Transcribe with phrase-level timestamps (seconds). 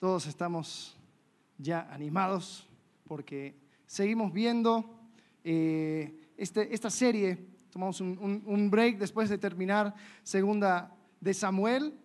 [0.00, 0.96] Todos estamos
[1.56, 2.66] ya animados
[3.06, 3.54] porque
[3.86, 4.98] seguimos viendo
[5.44, 7.38] eh, este, esta serie.
[7.70, 9.94] Tomamos un, un break después de terminar
[10.24, 11.96] segunda de Samuel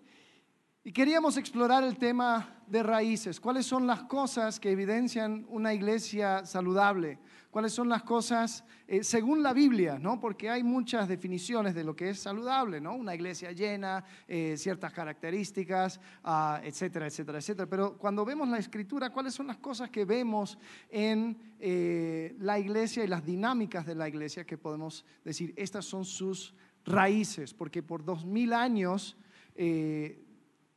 [0.85, 3.39] y queríamos explorar el tema de raíces.
[3.39, 7.19] ¿Cuáles son las cosas que evidencian una iglesia saludable?
[7.51, 9.97] ¿Cuáles son las cosas eh, según la Biblia?
[9.97, 10.19] ¿no?
[10.19, 12.95] Porque hay muchas definiciones de lo que es saludable, ¿no?
[12.95, 17.69] Una iglesia llena, eh, ciertas características, ah, etcétera, etcétera, etcétera.
[17.69, 20.57] Pero cuando vemos la escritura, ¿cuáles son las cosas que vemos
[20.89, 26.03] en eh, la iglesia y las dinámicas de la iglesia que podemos decir, estas son
[26.03, 27.53] sus raíces?
[27.53, 29.15] Porque por dos mil años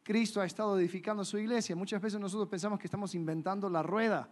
[0.06, 1.74] Cristo ha estado edificando su iglesia.
[1.74, 4.30] Muchas veces nosotros pensamos que estamos inventando la rueda,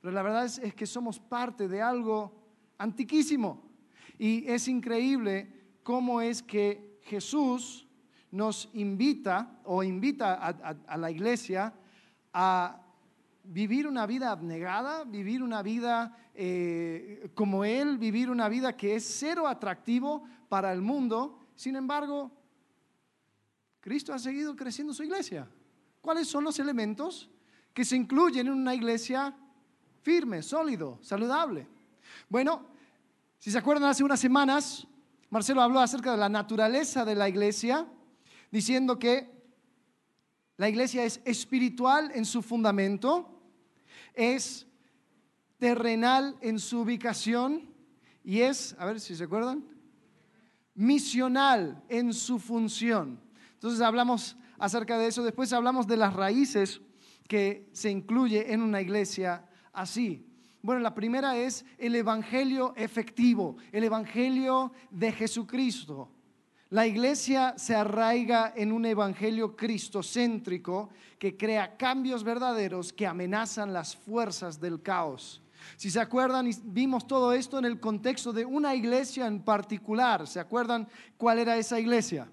[0.00, 2.32] pero la verdad es, que somos parte de algo
[2.76, 3.62] antiquísimo.
[4.18, 7.86] Y es increíble cómo es que Jesús
[8.32, 11.72] nos invita o invita a, la iglesia
[12.32, 12.82] a
[13.44, 19.04] vivir una vida abnegada, vivir una vida eh, como Él, vivir una vida que es
[19.04, 21.38] cero atractivo para el mundo.
[21.54, 22.32] Sin embargo,
[23.82, 25.48] Cristo ha seguido creciendo su iglesia.
[26.00, 27.28] ¿Cuáles son los elementos
[27.74, 29.36] que se incluyen en una iglesia
[30.02, 31.66] firme, sólido, saludable?
[32.28, 32.64] Bueno,
[33.40, 34.86] si se acuerdan, hace unas semanas
[35.30, 37.88] Marcelo habló acerca de la naturaleza de la iglesia,
[38.50, 39.32] diciendo que
[40.58, 43.42] la iglesia es espiritual en su fundamento,
[44.14, 44.66] es
[45.58, 47.68] terrenal en su ubicación
[48.22, 49.64] y es, a ver si se acuerdan,
[50.74, 53.21] misional en su función.
[53.62, 55.22] Entonces hablamos acerca de eso.
[55.22, 56.80] Después hablamos de las raíces
[57.28, 60.26] que se incluye en una iglesia así.
[60.62, 66.10] Bueno, la primera es el Evangelio efectivo, el Evangelio de Jesucristo.
[66.70, 70.90] La iglesia se arraiga en un Evangelio cristocéntrico
[71.20, 75.40] que crea cambios verdaderos que amenazan las fuerzas del caos.
[75.76, 80.26] Si se acuerdan, vimos todo esto en el contexto de una iglesia en particular.
[80.26, 82.28] ¿Se acuerdan cuál era esa iglesia?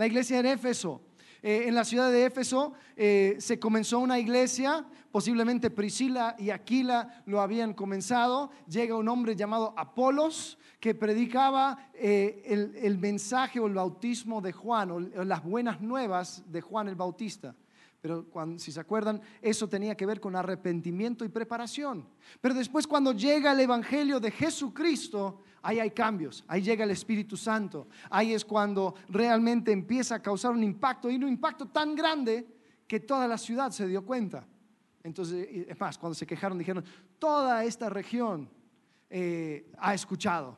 [0.00, 1.02] La iglesia en Éfeso.
[1.42, 7.22] Eh, en la ciudad de Éfeso eh, se comenzó una iglesia, posiblemente Priscila y Aquila
[7.26, 8.50] lo habían comenzado.
[8.66, 14.90] Llega un hombre llamado Apolos que predicaba eh, el, mensaje o el bautismo de Juan,
[14.90, 17.54] o las buenas nuevas de Juan el Bautista.
[18.00, 22.08] Pero si se acuerdan, eso tenía que ver con arrepentimiento y preparación.
[22.40, 27.36] Pero después cuando llega el Evangelio de Jesucristo, ahí hay cambios, ahí llega el Espíritu
[27.36, 32.46] Santo, ahí es cuando realmente empieza a causar un impacto y un impacto tan grande
[32.86, 34.46] que toda la ciudad se dio cuenta.
[35.02, 36.84] Entonces, es más, cuando se quejaron dijeron,
[37.18, 38.48] toda esta región
[39.08, 40.56] eh, ha escuchado.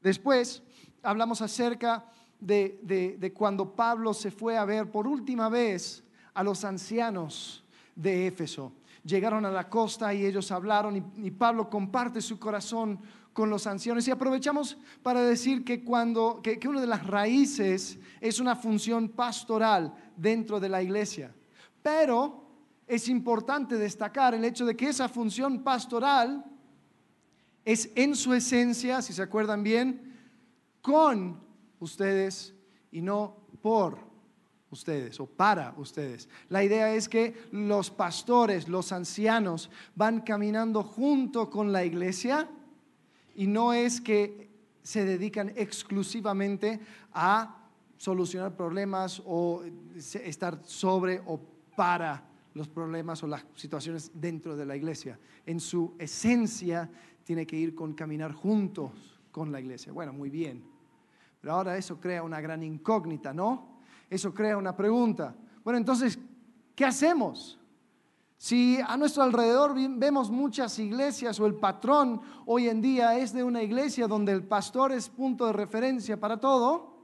[0.00, 0.62] Después
[1.02, 2.04] hablamos acerca
[2.38, 6.04] de, de cuando Pablo se fue a ver por última vez
[6.34, 8.72] a los ancianos de Éfeso.
[9.02, 13.00] Llegaron a la costa y ellos hablaron y, Pablo comparte su corazón
[13.36, 14.08] con los ancianos.
[14.08, 19.10] Y aprovechamos para decir que, cuando, que, que una de las raíces es una función
[19.10, 21.34] pastoral dentro de la iglesia.
[21.82, 22.46] Pero
[22.86, 26.46] es importante destacar el hecho de que esa función pastoral
[27.62, 30.14] es en su esencia, si se acuerdan bien,
[30.80, 31.38] con
[31.78, 32.54] ustedes
[32.90, 33.98] y no por
[34.70, 36.26] ustedes o para ustedes.
[36.48, 42.48] La idea es que los pastores, los ancianos van caminando junto con la iglesia
[43.36, 44.50] y no es que
[44.82, 46.80] se dedican exclusivamente
[47.12, 49.62] a solucionar problemas o
[49.94, 51.40] estar sobre o
[51.76, 55.18] para los problemas o las situaciones dentro de la iglesia.
[55.44, 56.90] En su esencia
[57.24, 58.92] tiene que ir con caminar juntos
[59.30, 59.92] con la iglesia.
[59.92, 60.64] Bueno, muy bien.
[61.40, 63.80] Pero ahora eso crea una gran incógnita, ¿no?
[64.08, 65.34] Eso crea una pregunta.
[65.62, 66.18] Bueno, entonces,
[66.74, 67.58] ¿qué hacemos?
[68.38, 73.42] Si a nuestro alrededor vemos muchas iglesias o el patrón hoy en día es de
[73.42, 76.96] una iglesia donde el pastor es punto de referencia para todo,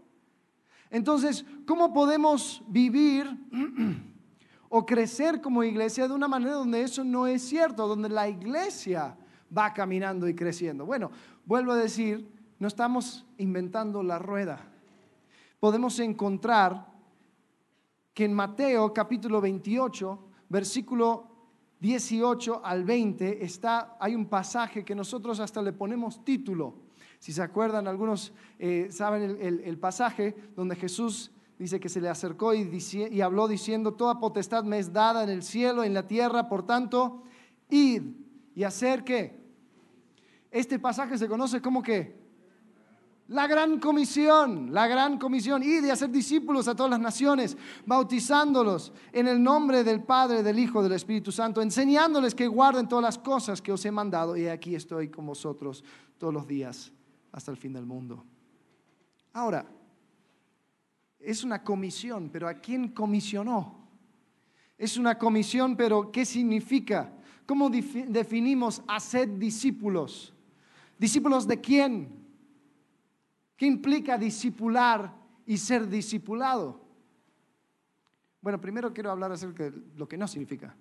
[0.92, 3.26] entonces, ¿cómo podemos vivir
[4.68, 9.16] o crecer como iglesia de una manera donde eso no es cierto, donde la iglesia
[9.56, 10.84] va caminando y creciendo?
[10.84, 11.10] Bueno,
[11.46, 14.68] vuelvo a decir, no estamos inventando la rueda.
[15.58, 16.92] Podemos encontrar
[18.12, 20.18] que en Mateo capítulo 28,
[20.50, 21.31] versículo
[21.82, 26.76] 18 al 20, está, hay un pasaje que nosotros hasta le ponemos título.
[27.18, 32.54] Si se acuerdan, algunos eh, saben el, pasaje donde Jesús dice que se le acercó
[32.54, 32.70] y,
[33.10, 36.64] y habló diciendo, toda potestad me es dada en el cielo, en la tierra, por
[36.64, 37.24] tanto,
[37.68, 38.02] id
[38.54, 39.42] y hacer qué.
[40.52, 42.21] Este pasaje se conoce como que
[43.32, 47.56] La gran comisión, la gran comisión, y de hacer discípulos a todas las naciones,
[47.86, 53.02] bautizándolos en el nombre del Padre, del Hijo, del Espíritu Santo, enseñándoles que guarden todas
[53.02, 55.82] las cosas que os he mandado, y aquí estoy con vosotros
[56.18, 56.92] todos los días
[57.32, 58.22] hasta el fin del mundo.
[59.32, 59.64] Ahora,
[61.18, 63.88] es una comisión, pero ¿a quién comisionó?
[64.76, 67.10] Es una comisión, pero ¿qué significa?
[67.46, 70.34] ¿Cómo definimos hacer discípulos?
[70.98, 72.21] ¿Discípulos de quién?
[73.62, 75.14] ¿Qué implica discipular
[75.46, 76.80] y ser discipulado?
[78.40, 80.74] Bueno, primero quiero hablar acerca de lo que no significa.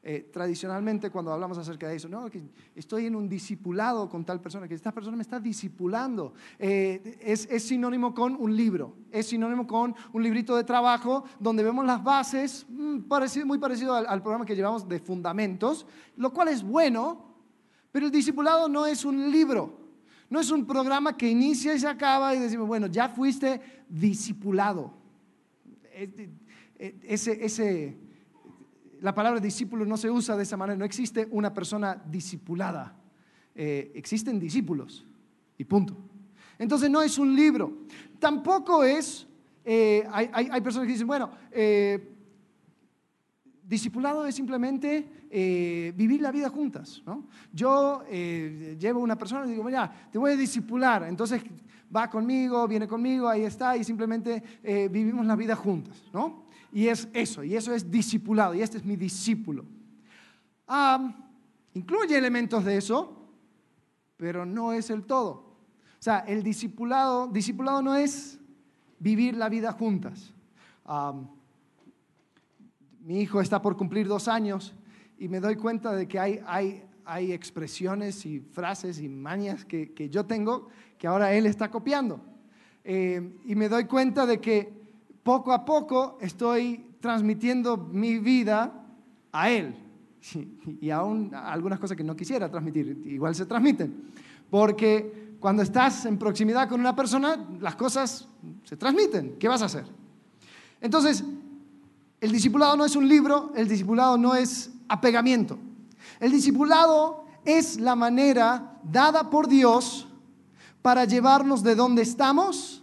[0.00, 2.40] Eh, tradicionalmente cuando hablamos acerca de eso, no, que
[2.76, 7.48] estoy en un discipulado con tal persona, que esta persona me está discipulando, eh, es,
[7.64, 12.64] sinónimo con un libro, es sinónimo con un librito de trabajo donde vemos las bases,
[12.68, 15.84] mm, parecido, muy parecido al, al programa que llevamos de fundamentos,
[16.14, 17.24] lo cual es bueno,
[17.90, 19.79] pero el discipulado no es un libro.
[20.30, 24.94] No es un programa que inicia y se acaba y decimos, bueno, ya fuiste discipulado.
[26.78, 27.98] Ese, ese,
[29.00, 32.96] la palabra discípulo no se usa de esa manera, no existe una persona discipulada.
[33.54, 35.04] Eh, existen discípulos
[35.58, 35.96] y punto.
[36.58, 37.78] Entonces no es un libro.
[38.18, 39.26] Tampoco es,
[39.64, 42.16] eh, hay, hay, personas que dicen, bueno, eh,
[43.70, 47.02] Discipulado es simplemente eh, vivir la vida juntas.
[47.06, 47.24] ¿no?
[47.52, 51.04] Yo eh, llevo una persona y digo, mira, te voy a discipular.
[51.04, 51.42] Entonces
[51.94, 56.02] va conmigo, viene conmigo, ahí está, y simplemente eh, vivimos la vida juntas.
[56.12, 56.44] ¿no?
[56.72, 59.64] Y es eso, y eso es discipulado, y este es mi discípulo.
[61.74, 63.28] incluye elementos de eso,
[64.16, 65.30] pero no es el todo.
[65.30, 68.38] O sea, el discipulado, discipulado no es
[68.98, 70.32] vivir la vida juntas
[73.00, 74.74] mi hijo está por cumplir dos años
[75.20, 79.92] y me doy cuenta de que hay, hay, hay expresiones y frases y mañas que,
[79.92, 82.22] que, yo tengo que ahora él está copiando.
[82.82, 84.72] Eh, y me doy cuenta de que
[85.22, 88.72] poco a poco estoy transmitiendo mi vida
[89.30, 89.76] a él.
[90.80, 94.10] Y aún algunas cosas que no quisiera transmitir, igual se transmiten.
[94.48, 98.26] Porque cuando estás en proximidad con una persona, las cosas
[98.64, 99.36] se transmiten.
[99.38, 99.84] ¿Qué vas a hacer?
[100.80, 101.22] Entonces,
[102.22, 105.56] el discipulado no es un libro, el discipulado no es apegamiento.
[106.18, 110.08] El discipulado es la manera dada por Dios
[110.82, 112.82] para llevarnos de donde estamos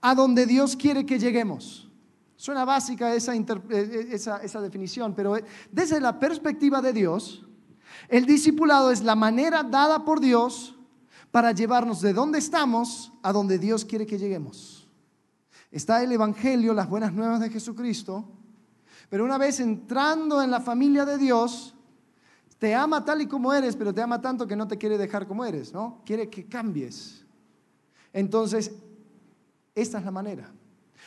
[0.00, 1.88] a donde Dios quiere que lleguemos.
[2.36, 7.46] Suena básica esa, eh, eh, esa, esa, definición, pero eh, desde la perspectiva de Dios,
[8.08, 10.74] el discipulado es la manera dada por Dios
[11.30, 14.88] para llevarnos de donde estamos a donde Dios quiere que lleguemos.
[15.70, 18.39] Está el Evangelio, las buenas nuevas de Jesucristo,
[19.10, 21.74] pero una vez entrando en la familia de Dios,
[22.58, 25.26] te ama tal y como eres, pero te ama tanto que no te quiere dejar
[25.26, 26.00] como eres, ¿no?
[26.06, 27.24] Quiere que cambies.
[28.12, 28.70] Entonces,
[29.74, 30.52] esta es la manera.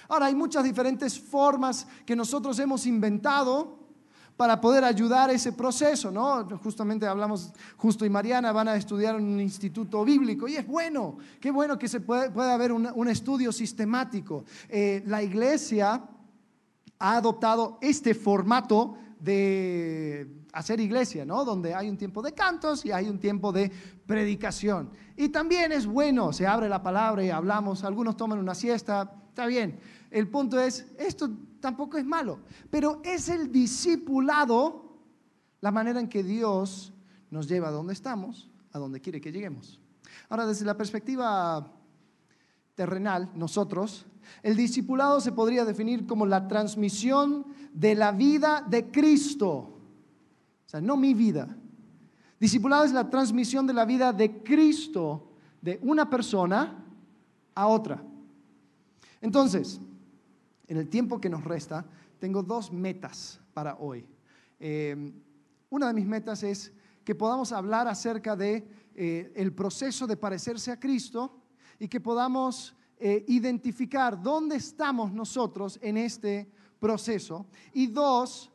[0.09, 3.79] Ahora, hay muchas diferentes formas que nosotros hemos inventado
[4.35, 6.45] para poder ayudar a ese proceso, ¿no?
[6.57, 11.17] Justamente hablamos, Justo y Mariana van a estudiar en un instituto bíblico y es bueno,
[11.39, 14.43] qué bueno que se puede, puede haber un, estudio sistemático.
[14.69, 16.03] Eh, la iglesia
[17.03, 21.43] ha adoptado este formato de hacer iglesia, ¿no?
[21.43, 23.69] Donde hay un tiempo de cantos y hay un tiempo de
[24.05, 24.89] predicación.
[25.17, 29.45] Y también es bueno, se abre la palabra y hablamos, algunos toman una siesta, está
[29.47, 29.81] bien.
[30.11, 31.29] El punto es, esto
[31.59, 32.39] tampoco es malo,
[32.69, 34.95] pero es el discipulado
[35.59, 36.93] la manera en que Dios
[37.29, 39.77] nos lleva a donde estamos, a donde quiere que lleguemos.
[40.29, 41.69] Ahora, desde la perspectiva
[42.75, 44.05] terrenal, nosotros
[44.41, 49.49] el discipulado se podría definir como la transmisión de la vida de Cristo.
[50.65, 51.55] O sea, no mi vida.
[52.39, 55.29] Discipulado es la transmisión de la vida de Cristo
[55.61, 56.83] de una persona
[57.55, 58.03] a otra.
[59.21, 59.79] Entonces,
[60.67, 61.85] en el tiempo que nos resta,
[62.19, 64.05] tengo dos metas para hoy.
[64.59, 65.13] Eh,
[65.69, 70.71] una de mis metas es que podamos hablar acerca de eh, el proceso de parecerse
[70.71, 71.41] a Cristo
[71.79, 72.75] y que podamos
[73.05, 77.45] eh, identificar dónde estamos nosotros en este proceso.
[77.73, 78.49] Y dos,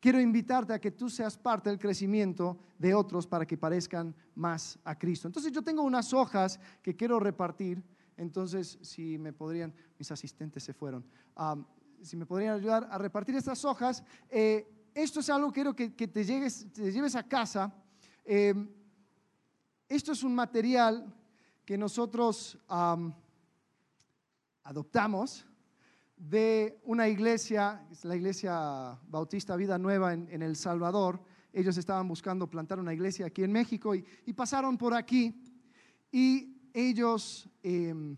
[0.00, 4.78] quiero invitarte a que tú seas parte del crecimiento de otros para que parezcan más
[4.82, 5.28] a Cristo.
[5.28, 7.84] Entonces yo tengo unas hojas que quiero repartir.
[8.16, 11.04] Entonces, si me podrían, mis asistentes se fueron,
[12.00, 16.08] si me podrían ayudar a repartir estas hojas, eh, esto es algo que quiero que,
[16.08, 17.74] te, llegues, te lleves a casa.
[18.24, 18.54] Eh,
[19.86, 21.14] esto es un material
[21.66, 22.58] que nosotros
[24.64, 25.46] adoptamos
[26.16, 31.22] de una iglesia, la iglesia Bautista Vida Nueva en, El Salvador.
[31.52, 35.34] Ellos estaban buscando plantar una iglesia aquí en México y, pasaron por aquí.
[36.10, 38.16] Y ellos em,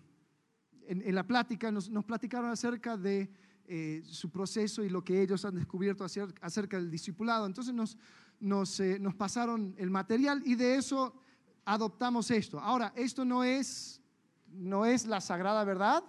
[0.86, 3.30] en, la plática nos, platicaron acerca de
[3.66, 7.46] eh, su proceso y lo que ellos han descubierto acerca del discipulado.
[7.46, 7.98] Entonces nos,
[8.38, 11.20] nos, eh, nos pasaron el material y de eso
[11.64, 12.60] adoptamos esto.
[12.60, 14.00] Ahora, esto no es,
[14.46, 16.04] no es la sagrada verdad,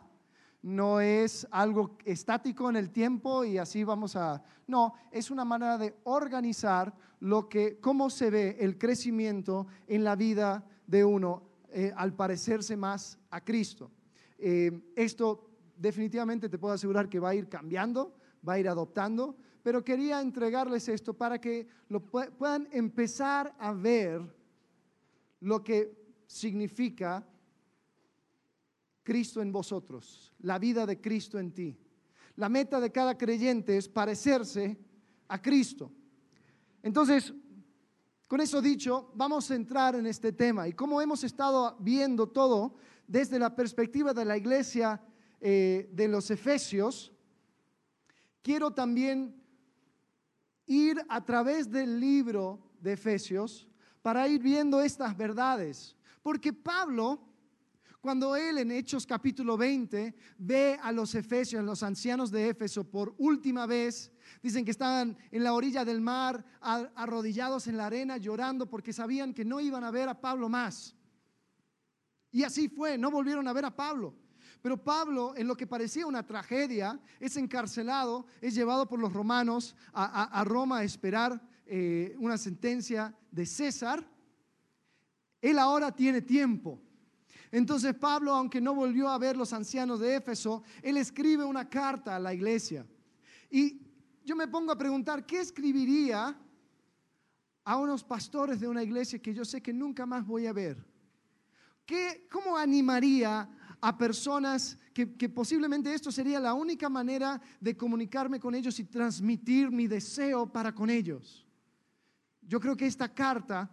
[0.62, 4.44] no es algo estático en el tiempo y así vamos a...
[4.68, 10.16] No, es una manera de organizar lo que, cómo se ve el crecimiento en la
[10.16, 13.92] vida de uno eh, al parecerse más a Cristo.
[14.38, 18.16] Eh, esto definitivamente te puedo asegurar que va a ir cambiando,
[18.48, 24.22] va a ir adoptando, pero quería entregarles esto para que lo puedan empezar a ver
[25.42, 25.94] lo que
[26.26, 27.26] significa
[29.08, 31.80] Cristo en vosotros, la vida de Cristo en ti.
[32.36, 34.78] La meta de cada creyente es parecerse
[35.30, 35.90] a Cristo.
[36.84, 37.34] Entonces,
[38.28, 40.68] con eso dicho, vamos a entrar en este tema.
[40.68, 42.76] Y como hemos estado viendo todo
[43.08, 45.02] desde la perspectiva de la iglesia
[45.40, 47.14] eh, de los Efesios,
[48.42, 49.42] quiero también
[50.66, 53.70] ir a través del libro de Efesios
[54.02, 55.96] para ir viendo estas verdades.
[56.22, 57.27] Porque Pablo
[58.02, 63.16] cuando él en Hechos capítulo 20 ve a los efesios, los ancianos de Éfeso, por
[63.18, 64.12] última vez,
[64.42, 69.34] dicen que estaban en la orilla del mar, arrodillados en la arena, llorando porque sabían
[69.34, 70.96] que no iban a ver a Pablo más.
[72.32, 74.16] Y así fue, no volvieron a ver a Pablo.
[74.62, 79.76] Pero Pablo, en lo que parecía una tragedia, es encarcelado, es llevado por los romanos
[79.92, 84.08] a, Roma a esperar eh, una sentencia de César.
[85.42, 86.87] Él ahora tiene tiempo
[87.58, 92.16] entonces Pablo, aunque no volvió a ver los ancianos de Éfeso, él escribe una carta
[92.16, 92.86] a la iglesia.
[93.50, 93.82] Y
[94.24, 96.38] yo me pongo a preguntar, ¿qué escribiría
[97.64, 100.86] a unos pastores de una iglesia que yo sé que nunca más voy a ver?
[101.84, 103.50] ¿Qué, ¿Cómo animaría
[103.82, 108.84] a personas que, que, posiblemente esto sería la única manera de comunicarme con ellos y
[108.84, 111.48] transmitir mi deseo para con ellos?
[112.42, 113.72] Yo creo que esta carta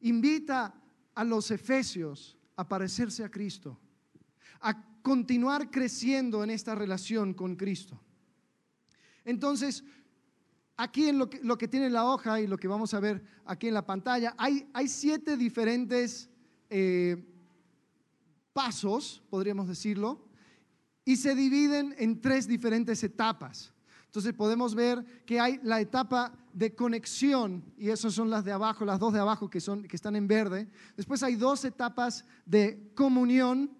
[0.00, 0.74] invita
[1.14, 3.78] a los efesios a parecerse a Cristo,
[4.60, 8.00] a continuar creciendo en esta relación con Cristo.
[9.24, 9.84] Entonces,
[10.76, 13.74] aquí en lo que, tiene la hoja y lo que vamos a ver aquí en
[13.74, 16.30] la pantalla, hay, hay siete diferentes
[16.70, 17.24] eh,
[18.52, 20.26] pasos, podríamos decirlo,
[21.04, 23.72] y se dividen en tres diferentes etapas.
[24.16, 28.86] Entonces podemos ver que hay la etapa de conexión, y esas son las de abajo,
[28.86, 30.70] las dos de abajo que, son, que están en verde.
[30.96, 33.70] Después hay dos etapas de comunión,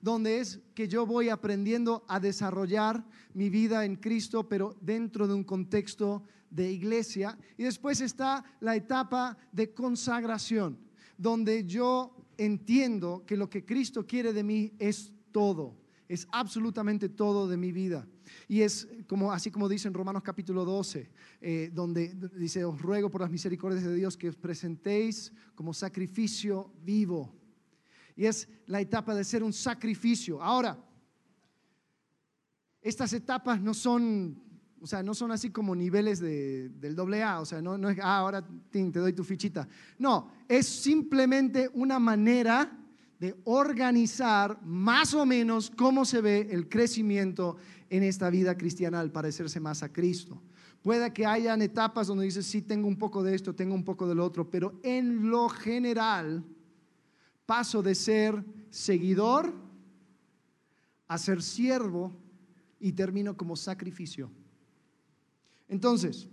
[0.00, 5.34] donde es que yo voy aprendiendo a desarrollar mi vida en Cristo, pero dentro de
[5.34, 7.38] un contexto de iglesia.
[7.56, 10.80] Y después está la etapa de consagración,
[11.16, 15.76] donde yo entiendo que lo que Cristo quiere de mí es todo,
[16.08, 18.04] es absolutamente todo de mi vida.
[18.48, 23.10] Y es como, así como dice en Romanos capítulo 12, eh, donde dice, os ruego
[23.10, 27.34] por las misericordias de Dios que os presentéis como sacrificio vivo.
[28.16, 30.42] Y es la etapa de ser un sacrificio.
[30.42, 30.78] Ahora,
[32.80, 34.40] estas etapas no son,
[34.80, 37.98] o sea, no son así como niveles del doble A, o sea, no, no es,
[38.00, 39.68] ah, ahora te doy tu fichita.
[39.98, 42.85] No, es simplemente una manera
[43.18, 47.56] de organizar más o menos cómo se ve el crecimiento
[47.88, 50.42] en esta vida cristiana al parecerse más a Cristo.
[50.82, 54.06] Puede que hayan etapas donde dices, sí, tengo un poco de esto, tengo un poco
[54.06, 56.44] del otro, pero en lo general
[57.46, 59.52] paso de ser seguidor
[61.08, 62.12] a ser siervo
[62.78, 64.30] y termino como sacrificio.
[65.68, 66.28] Entonces,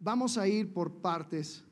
[0.00, 1.64] vamos a ir por partes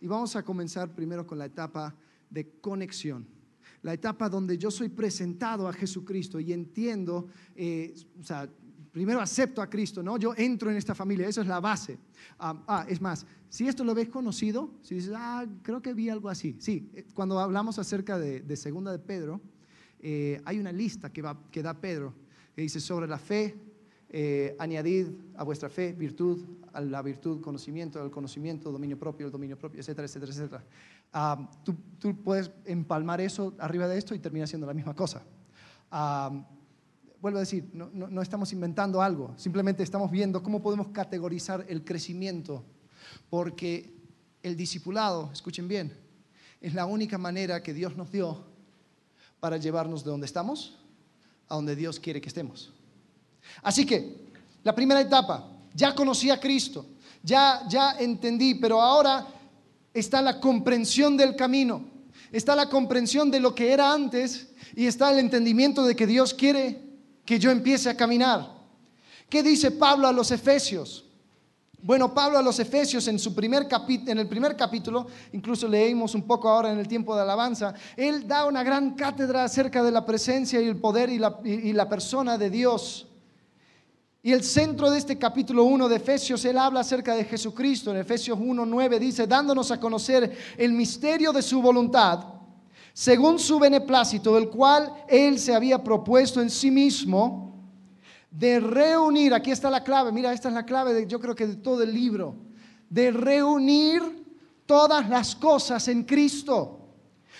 [0.00, 1.94] y vamos a comenzar primero con la etapa
[2.28, 3.39] de conexión
[3.82, 8.48] la etapa donde yo soy presentado a Jesucristo y entiendo, eh, o sea,
[8.92, 10.18] primero acepto a Cristo, ¿no?
[10.18, 11.98] Yo entro en esta familia, eso es la base.
[12.38, 16.08] ah, ah es más, si esto lo ves conocido, si dices, ah, creo que vi
[16.08, 16.56] algo así.
[16.58, 19.40] Sí, eh, cuando hablamos acerca de, Segunda de Pedro,
[20.00, 22.14] eh, hay una lista que, da Pedro,
[22.54, 23.56] que dice sobre la fe,
[24.58, 25.06] añadid
[25.36, 29.80] a vuestra fe virtud, a la virtud conocimiento, al conocimiento dominio propio, el dominio propio,
[29.80, 30.64] etcétera, etcétera, etcétera.
[31.12, 31.76] Ah, tú,
[32.22, 35.22] puedes empalmar eso arriba de esto y termina siendo la misma cosa.
[35.90, 36.30] Ah,
[37.20, 42.64] vuelvo a decir, no, estamos inventando algo, simplemente estamos viendo cómo podemos categorizar el crecimiento,
[43.28, 43.92] porque
[44.42, 45.92] el discipulado, escuchen bien,
[46.60, 48.44] es la única manera que Dios nos dio
[49.38, 50.78] para llevarnos de donde estamos
[51.48, 52.72] a donde Dios quiere que estemos.
[53.62, 54.30] Así que,
[54.62, 56.86] la primera etapa, ya conocí a Cristo,
[57.22, 59.26] ya, ya entendí, pero ahora
[59.94, 61.88] está la comprensión del camino.
[62.32, 66.32] está la comprensión de lo que era antes y está el entendimiento de que Dios
[66.32, 66.80] quiere
[67.24, 68.60] que yo empiece a caminar.
[69.28, 71.04] ¿Qué dice Pablo a los Efesios?
[71.82, 76.22] Bueno, Pablo a los Efesios en, su primer en el primer capítulo, incluso leímos un
[76.22, 80.04] poco ahora en el tiempo de alabanza, él da una gran cátedra acerca de la
[80.04, 83.09] presencia y el poder y la, y la persona de Dios.
[84.22, 87.90] Y el centro de este capítulo 1 de Efesios, él habla acerca de Jesucristo.
[87.90, 92.24] En Efesios 1.9 dice, dándonos a conocer el misterio de su voluntad,
[92.92, 97.50] según su beneplácito, el cual él se había propuesto en sí mismo
[98.30, 101.46] de reunir, aquí está la clave, mira, esta es la clave de, yo creo que
[101.46, 102.36] de todo el libro,
[102.88, 104.02] de reunir
[104.66, 106.79] todas las cosas en Cristo,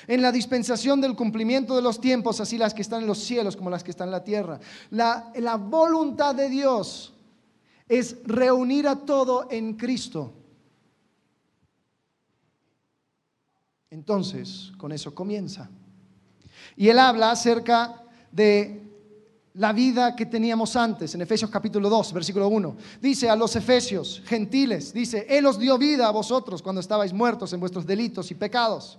[0.07, 3.57] en la dispensación del cumplimiento de los tiempos, así las que están en los cielos
[3.57, 4.61] como las que están en la tierra.
[4.91, 7.13] La, voluntad de Dios
[7.89, 10.33] es reunir a todo en Cristo.
[13.91, 15.69] Entonces, con eso comienza.
[16.77, 18.91] Y él habla acerca de
[19.55, 22.77] la vida que teníamos antes, en Efesios capítulo 2, versículo 1.
[23.01, 27.53] Dice a los efesios, gentiles, dice, Él os dio vida a vosotros cuando estabais muertos
[27.53, 28.99] en vuestros delitos y pecados,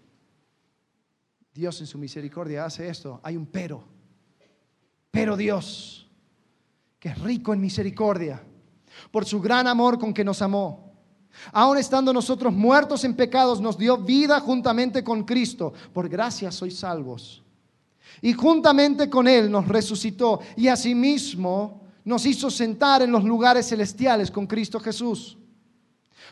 [1.53, 3.19] Dios en su misericordia hace esto.
[3.23, 3.83] Hay un pero.
[5.11, 6.09] Pero Dios,
[6.99, 8.41] que es rico en misericordia,
[9.11, 10.93] por su gran amor con que nos amó,
[11.51, 15.73] aun estando nosotros muertos en pecados, nos dio vida juntamente con Cristo.
[15.93, 17.43] Por gracia sois salvos
[18.21, 24.31] y juntamente con Él nos resucitó y asimismo nos hizo sentar en los lugares celestiales
[24.31, 25.37] con Cristo Jesús,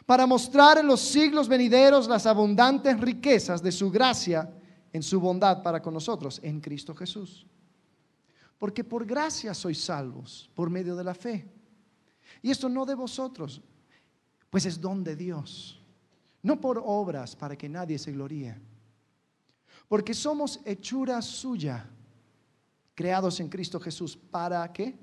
[0.06, 4.50] para mostrar en los siglos venideros las abundantes riquezas de su gracia
[4.91, 7.45] en su bondad para con nosotros en Cristo Jesús.
[8.58, 11.49] Porque por gracia sois salvos por medio de la fe.
[12.41, 13.62] Y esto no de vosotros,
[14.49, 15.82] pues es don de Dios,
[16.41, 18.69] no por obras para que nadie se gloríe
[19.89, 21.89] porque somos hechura suya,
[22.93, 24.15] creados en Cristo Jesús.
[24.15, 24.95] ¿Para qué?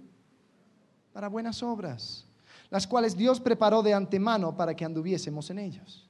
[1.12, 2.24] Para buenas obras,
[2.70, 6.05] las cuales Dios preparó de antemano para que anduviésemos en ellos.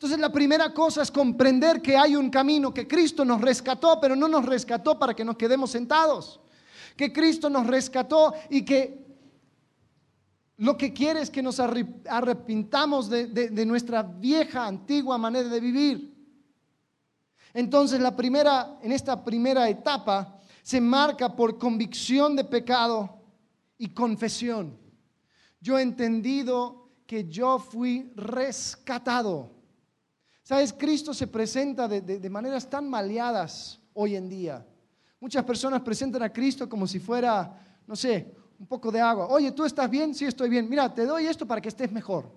[0.00, 4.16] Entonces la primera cosa es comprender que hay un camino, que Cristo nos rescató, pero
[4.16, 6.40] no nos rescató para que nos quedemos sentados.
[6.96, 9.04] Que Cristo nos rescató y que
[10.56, 16.14] lo que quiere es que nos arrepintamos de, nuestra vieja, antigua manera de vivir.
[17.52, 23.20] Entonces, la primera, en esta primera etapa se marca por convicción de pecado
[23.76, 24.78] y confesión.
[25.60, 29.59] Yo he entendido que yo fui rescatado.
[30.50, 34.66] Sabes, Cristo se presenta de, de maneras tan maleadas hoy en día.
[35.20, 39.28] Muchas personas presentan a Cristo como si fuera, no sé, un poco de agua.
[39.28, 40.12] Oye, ¿tú estás bien?
[40.12, 40.68] Sí, estoy bien.
[40.68, 42.32] Mira, te doy esto para que estés mejor.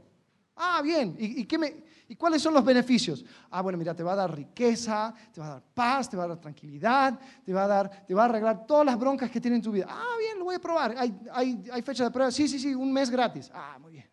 [0.56, 1.16] Ah, bien.
[1.18, 1.74] ¿Y, qué me,
[2.08, 3.26] ¿Y cuáles son los beneficios?
[3.50, 6.26] Ah, bueno, mira, te va a dar riqueza, te va a dar paz, te va
[6.26, 9.42] a dar tranquilidad, te va a, dar, te va a arreglar todas las broncas que
[9.42, 9.88] tiene en tu vida.
[9.90, 10.94] Ah, bien, lo voy a probar.
[11.00, 12.30] ¿Hay, hay, hay fecha de prueba?
[12.30, 13.50] Sí, sí, sí, un mes gratis.
[13.52, 14.06] Ah, muy bien.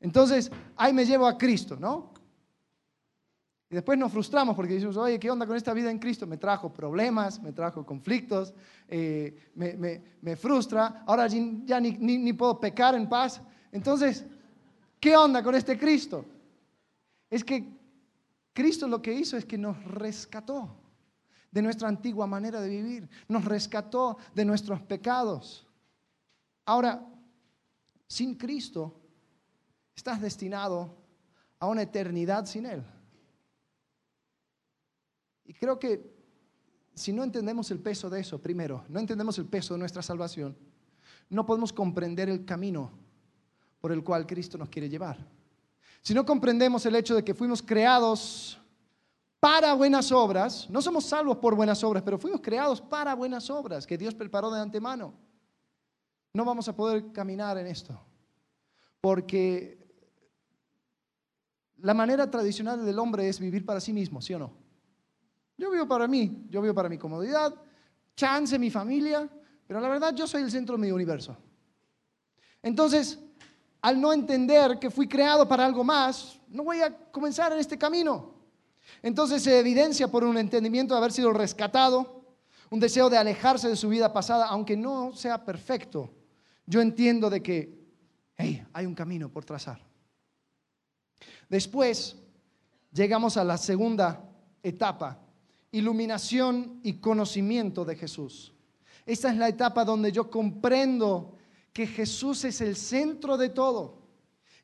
[0.00, 2.15] Entonces, ahí me llevo a Cristo, ¿no?
[3.68, 6.26] Y después nos frustramos porque decimos, oye, ¿qué onda con esta vida en Cristo?
[6.26, 8.54] Me trajo problemas, me trajo conflictos,
[8.86, 13.40] eh, me, me, frustra, ahora ya ni, ni puedo pecar en paz.
[13.72, 14.24] Entonces,
[15.00, 16.24] ¿qué onda con este Cristo?
[17.28, 17.76] Es que
[18.52, 20.70] Cristo lo que hizo es que nos rescató
[21.50, 25.66] de nuestra antigua manera de vivir, nos rescató de nuestros pecados.
[26.64, 27.04] Ahora,
[28.06, 29.00] sin Cristo,
[29.94, 30.94] estás destinado
[31.58, 32.84] a una eternidad sin Él.
[35.46, 36.14] Y creo que
[36.94, 40.56] si no entendemos el peso de eso, primero, no entendemos el peso de nuestra salvación,
[41.28, 42.90] no podemos comprender el camino
[43.80, 45.18] por el cual Cristo nos quiere llevar.
[46.00, 48.60] Si no comprendemos el hecho de que fuimos creados
[49.40, 53.86] para buenas obras, no somos salvos por buenas obras, pero fuimos creados para buenas obras
[53.86, 55.14] que Dios preparó de antemano,
[56.32, 58.00] no vamos a poder caminar en esto.
[59.00, 59.86] Porque
[61.78, 64.65] la manera tradicional del hombre es vivir para sí mismo, ¿sí o no?
[65.58, 67.54] Yo vivo para mí, yo vivo para mi comodidad,
[68.14, 69.28] chance mi familia,
[69.66, 71.36] pero la verdad yo soy el centro de mi universo.
[72.62, 73.18] Entonces,
[73.80, 77.78] al no entender que fui creado para algo más, no voy a comenzar en este
[77.78, 78.34] camino.
[79.02, 82.24] Entonces se evidencia por un entendimiento de haber sido rescatado,
[82.70, 86.12] un deseo de alejarse de su vida pasada, aunque no sea perfecto.
[86.66, 87.86] Yo entiendo de que,
[88.36, 89.80] hey, hay un camino por trazar.
[91.48, 92.16] Después
[92.92, 94.28] llegamos a la segunda
[94.62, 95.20] etapa,
[95.72, 98.52] iluminación y conocimiento de Jesús.
[99.04, 101.36] Esta es la etapa donde yo comprendo
[101.72, 104.02] que Jesús es el centro de todo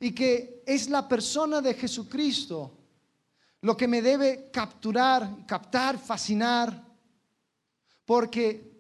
[0.01, 2.79] y que es la persona de Jesucristo
[3.63, 6.85] lo que me debe capturar, captar, fascinar,
[8.05, 8.73] porque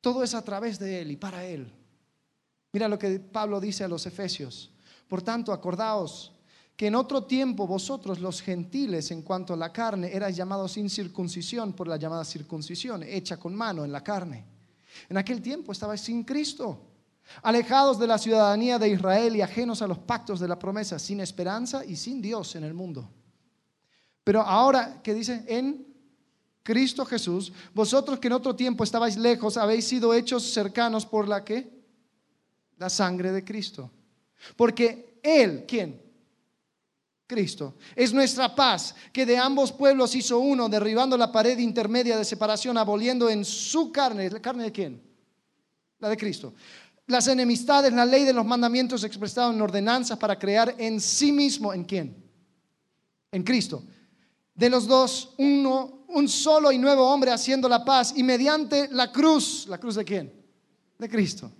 [0.00, 1.72] todo es a través de Él y para Él.
[2.72, 4.72] Mira lo que Pablo dice a los Efesios.
[5.06, 6.32] Por tanto, acordaos
[6.76, 10.88] que en otro tiempo vosotros los gentiles en cuanto a la carne erais llamados sin
[10.88, 14.44] circuncisión por la llamada circuncisión, hecha con mano en la carne.
[15.08, 16.88] En aquel tiempo estabais sin Cristo
[17.42, 21.20] alejados de la ciudadanía de Israel y ajenos a los pactos de la promesa, sin
[21.20, 23.08] esperanza y sin Dios en el mundo.
[24.24, 25.44] Pero ahora, ¿qué dice?
[25.48, 25.86] En
[26.62, 31.44] Cristo Jesús, vosotros que en otro tiempo estabais lejos, habéis sido hechos cercanos por la
[31.44, 31.82] que?
[32.78, 33.90] La sangre de Cristo.
[34.56, 36.00] Porque Él, ¿quién?
[37.32, 37.76] Cristo.
[37.96, 42.76] Es nuestra paz, que de ambos pueblos hizo uno, derribando la pared intermedia de separación,
[42.76, 45.02] aboliendo en su carne, ¿la carne de quién?
[45.98, 46.52] La de Cristo
[47.06, 51.72] las enemistades, la ley de los mandamientos expresados en ordenanzas para crear en sí mismo,
[51.72, 52.16] ¿en quién?
[53.30, 53.84] En Cristo.
[54.54, 59.10] De los dos, uno, un solo y nuevo hombre haciendo la paz y mediante la
[59.10, 60.32] cruz, ¿la cruz de quién?
[60.98, 61.50] De Cristo.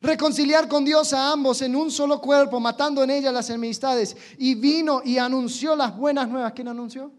[0.00, 4.16] Reconciliar con Dios a ambos en un solo cuerpo, matando en ella las enemistades.
[4.38, 6.52] Y vino y anunció las buenas nuevas.
[6.52, 7.12] ¿Quién anunció?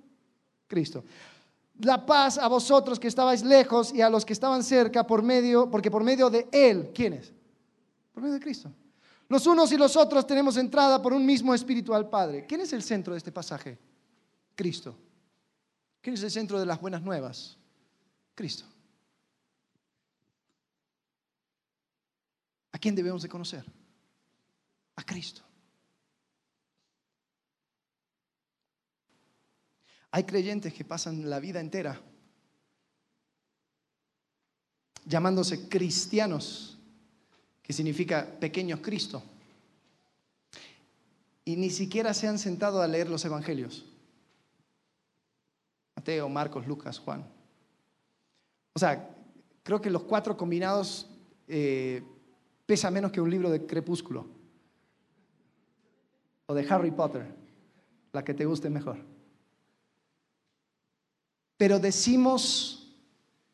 [0.68, 1.04] Cristo
[1.86, 5.70] la paz a vosotros que estabais lejos y a los que estaban cerca por medio,
[5.70, 7.34] porque por medio de Él, ¿quiénes?
[8.14, 8.72] Por medio de Cristo.
[9.28, 12.46] Los unos y los otros tenemos entrada por un mismo espíritu al Padre.
[12.46, 13.78] ¿Quién es el centro de este pasaje?
[14.56, 14.96] Cristo.
[16.02, 17.58] ¿Quién es el centro de las buenas nuevas?
[18.36, 18.66] Cristo.
[22.72, 23.66] ¿A quién debemos de conocer?
[24.96, 25.42] A Cristo.
[30.12, 32.02] Hay creyentes que pasan la vida entera
[35.06, 36.78] llamándose cristianos
[37.64, 39.24] que significa pequeños Cristo.
[41.46, 43.86] Y ni siquiera se han sentado a leer los evangelios.
[45.96, 47.26] Mateo, Marcos, Lucas, Juan.
[48.74, 49.16] O sea,
[49.64, 51.08] creo que los cuatro combinados
[51.48, 52.04] eh,
[52.72, 54.26] pesa menos que un libro de Crepúsculo
[56.46, 57.28] o de Harry Potter,
[58.14, 58.96] la que te guste mejor.
[61.58, 62.96] Pero decimos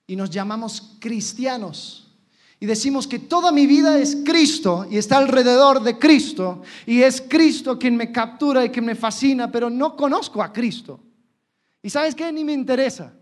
[0.05, 2.15] y nos llamamos cristianos
[2.59, 7.19] y decimos que toda mi vida es Cristo y está alrededor de Cristo y es
[7.19, 10.99] Cristo quien me captura y quien me fascina, pero no conozco a Cristo.
[11.81, 12.31] ¿Y sabes qué?
[12.31, 13.15] Ni me interesa.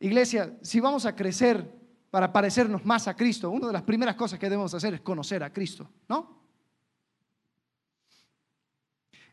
[0.00, 1.83] Iglesia, si vamos a crecer
[2.14, 5.42] para parecernos más a Cristo, una de las primeras cosas que debemos hacer es conocer
[5.42, 6.44] a Cristo, ¿no?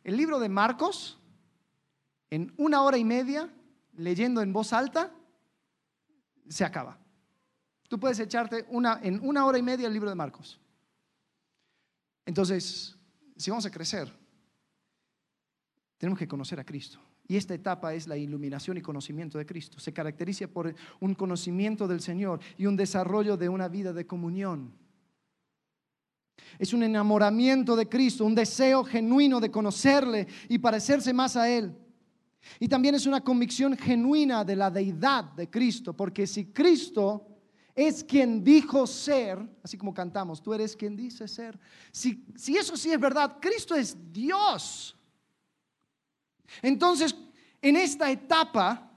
[0.04, 1.20] El libro de Marcos,
[2.32, 3.54] en una hora y media,
[3.98, 5.14] leyendo en voz alta,
[6.50, 6.98] se acaba.
[7.88, 10.60] Tú puedes echarte una, en una hora y media el libro de Marcos.
[12.26, 12.98] Entonces,
[13.38, 14.12] si vamos a crecer,
[16.00, 17.00] tenemos que conocer a Cristo.
[17.32, 19.80] Y esta etapa es la iluminación y conocimiento de Cristo.
[19.80, 24.74] Se caracteriza por un conocimiento del Señor y un desarrollo de una vida de comunión.
[26.60, 31.74] Es un enamoramiento de Cristo, un deseo genuino de conocerle y parecerse más a Él.
[32.60, 37.26] Y también es una convicción genuina de la deidad de Cristo, porque si Cristo
[37.74, 41.58] es quien dijo ser, así como cantamos, tú eres quien dice ser.
[41.94, 44.98] Si, si eso sí es verdad, Cristo es Dios.
[46.62, 47.16] Entonces,
[47.62, 48.90] en esta etapa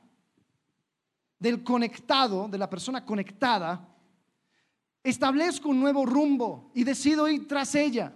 [1.39, 3.89] del conectado, de la persona conectada,
[5.03, 8.15] establezco un nuevo rumbo y decido ir tras ella.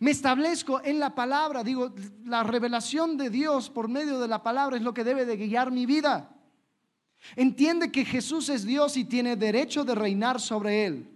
[0.00, 4.76] Me establezco en la palabra, digo, la revelación de Dios por medio de la palabra
[4.76, 6.34] es lo que debe de guiar mi vida.
[7.36, 11.08] Entiende que Jesús es Dios y tiene derecho de reinar sobre él.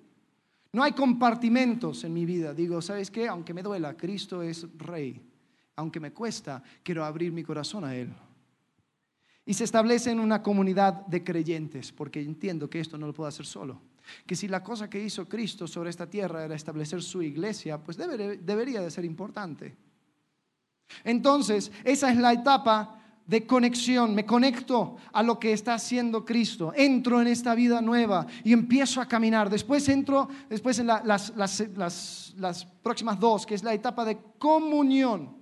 [0.73, 2.55] No hay compartimentos en mi vida.
[2.55, 3.29] Digo, ¿sabes qué?
[3.29, 5.32] Aunque me duela, Cristo es rey.
[5.77, 8.13] Aunque me cuesta, quiero abrir mi corazón a Él.
[9.45, 13.29] Y se establece en una comunidad de creyentes, porque entiendo que esto no lo puedo
[13.29, 13.81] hacer solo.
[14.27, 17.97] Que si la cosa que hizo Cristo sobre esta tierra era establecer su iglesia, pues
[17.97, 19.77] debería de ser importante.
[21.05, 26.73] Entonces, esa es la etapa de conexión, me conecto a lo que está haciendo Cristo,
[26.75, 29.49] entro en esta vida nueva y empiezo a caminar.
[29.49, 35.42] Después entro, después en las, las, próximas dos, que es la etapa de comunión.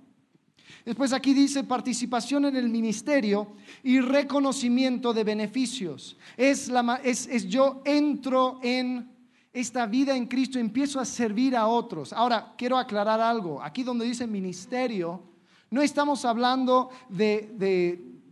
[0.85, 3.47] Después aquí dice participación en el ministerio
[3.83, 6.17] y reconocimiento de beneficios.
[6.37, 9.11] Es, la, es, es yo entro en
[9.53, 12.13] esta vida en Cristo, empiezo a servir a otros.
[12.13, 13.61] Ahora, quiero aclarar algo.
[13.61, 15.21] Aquí donde dice ministerio,
[15.69, 17.49] no estamos hablando de,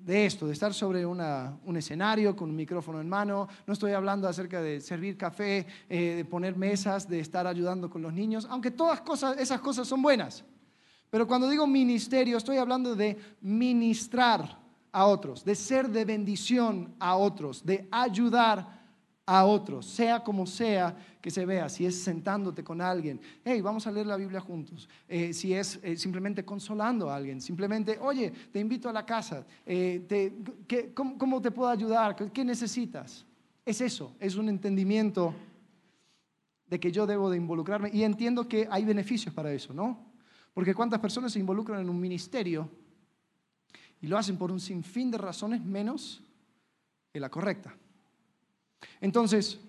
[0.06, 3.48] de, esto, de estar sobre un escenario con un micrófono en mano.
[3.68, 8.02] No estoy hablando acerca de servir café, eh, de poner mesas, de estar ayudando con
[8.02, 10.44] los niños, aunque todas cosas, esas cosas son buenas.
[11.10, 14.60] Pero cuando digo ministerio, estoy hablando de ministrar
[14.92, 18.80] a otros, de ser de bendición a otros, de ayudar
[19.26, 23.86] a otros, sea como sea que se vea, si es sentándote con alguien, hey, vamos
[23.86, 28.34] a leer la Biblia juntos, eh, si es eh, simplemente consolando a alguien, simplemente, oye,
[28.52, 30.34] te invito a la casa, eh,
[30.96, 32.16] cómo, te puedo ayudar?
[32.16, 33.24] ¿Qué necesitas?
[33.64, 35.36] Es eso, es un entendimiento
[36.66, 40.09] de que yo debo de involucrarme y entiendo que hay beneficios para eso, ¿no?
[40.54, 42.70] Porque cuántas personas se involucran en un ministerio
[44.02, 46.22] y lo hacen por un sinfín de razones menos
[47.12, 47.76] que la correcta.
[49.02, 49.60] Entonces,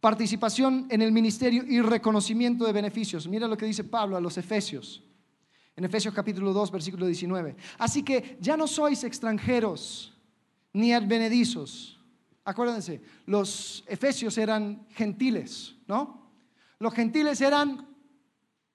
[0.00, 3.26] participación en el ministerio y reconocimiento de beneficios.
[3.26, 5.02] Mira lo que dice Pablo a los Efesios.
[5.76, 7.56] En Efesios capítulo 2, versículo 19.
[7.78, 10.16] Así que ya no sois extranjeros
[10.72, 11.98] ni advenedizos.
[12.44, 16.30] Acuérdense, los efesios eran gentiles, ¿no?
[16.78, 17.88] Los gentiles eran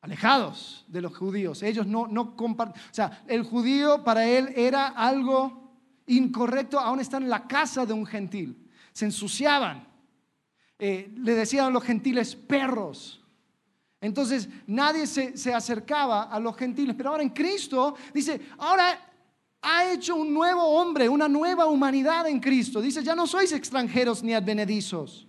[0.01, 1.63] alejados de los judíos.
[1.63, 2.81] Ellos no, no comparten.
[2.81, 5.73] O sea, el judío para él era algo
[6.07, 9.87] incorrecto aún estar en la casa de un gentil se ensuciaban.
[10.77, 13.23] Eh, le decían a los gentiles perros.
[14.01, 16.95] Entonces nadie se, se, acercaba a los gentiles.
[16.97, 18.99] Pero ahora en Cristo dice, ahora
[19.61, 22.81] ha hecho un nuevo hombre, una nueva humanidad en Cristo.
[22.81, 25.28] Dice, ya no sois extranjeros ni advenedizos,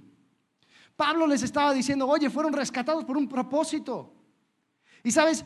[0.95, 4.13] Pablo les estaba diciendo, oye, fueron rescatados por un propósito.
[5.03, 5.45] Y sabes,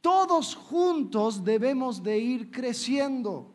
[0.00, 3.54] todos juntos debemos de ir creciendo.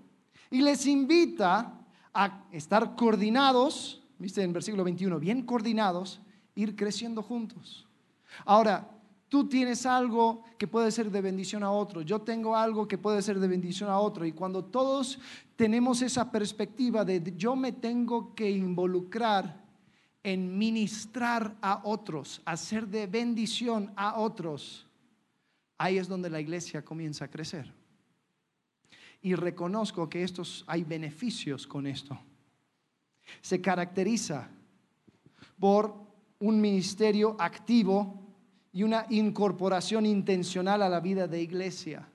[0.50, 1.80] Y les invita
[2.14, 6.22] a estar coordinados, viste en versículo 21, bien coordinados
[6.56, 7.88] ir creciendo juntos.
[8.46, 8.90] Ahora,
[9.28, 13.22] tú tienes algo que puede ser de bendición a otro, yo tengo algo que puede
[13.22, 15.20] ser de bendición a otro, y cuando todos
[15.56, 19.65] tenemos esa perspectiva de yo me tengo que involucrar
[20.26, 24.88] en ministrar a otros, hacer de bendición a otros,
[25.78, 27.72] ahí es donde la iglesia comienza a crecer.
[29.22, 32.20] Y reconozco que estos hay beneficios con esto.
[33.40, 34.50] Se caracteriza
[35.60, 35.94] por
[36.40, 38.20] un ministerio activo
[38.74, 42.10] y una incorporación intencional a la vida de iglesia.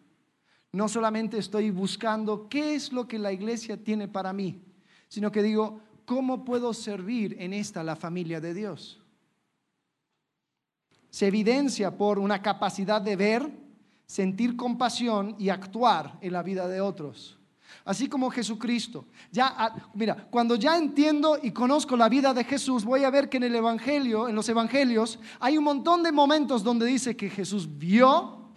[0.72, 4.64] No solamente estoy buscando qué es lo que la iglesia tiene para mí,
[5.06, 9.00] sino que digo, ¿cómo puedo servir en esta la familia de Dios?
[11.08, 13.48] Se evidencia por una capacidad de ver,
[14.06, 17.38] sentir compasión y actuar en la vida de otros
[17.84, 19.06] así como Jesucristo.
[19.30, 23.28] Ya, ah, mira, cuando ya entiendo y conozco la vida de Jesús, voy a ver
[23.28, 27.30] que en el Evangelio, en los Evangelios, hay un montón de momentos donde dice que
[27.30, 28.50] Jesús vio,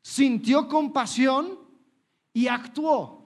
[0.00, 1.58] sintió compasión
[2.32, 3.23] y actuó.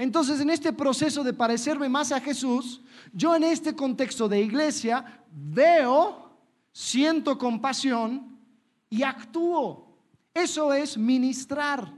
[0.00, 2.80] Entonces, en este proceso de parecerme más a Jesús,
[3.12, 6.38] yo en este contexto de iglesia veo,
[6.72, 8.40] siento compasión
[8.88, 9.94] y actúo.
[10.32, 11.92] Eso es ministrar.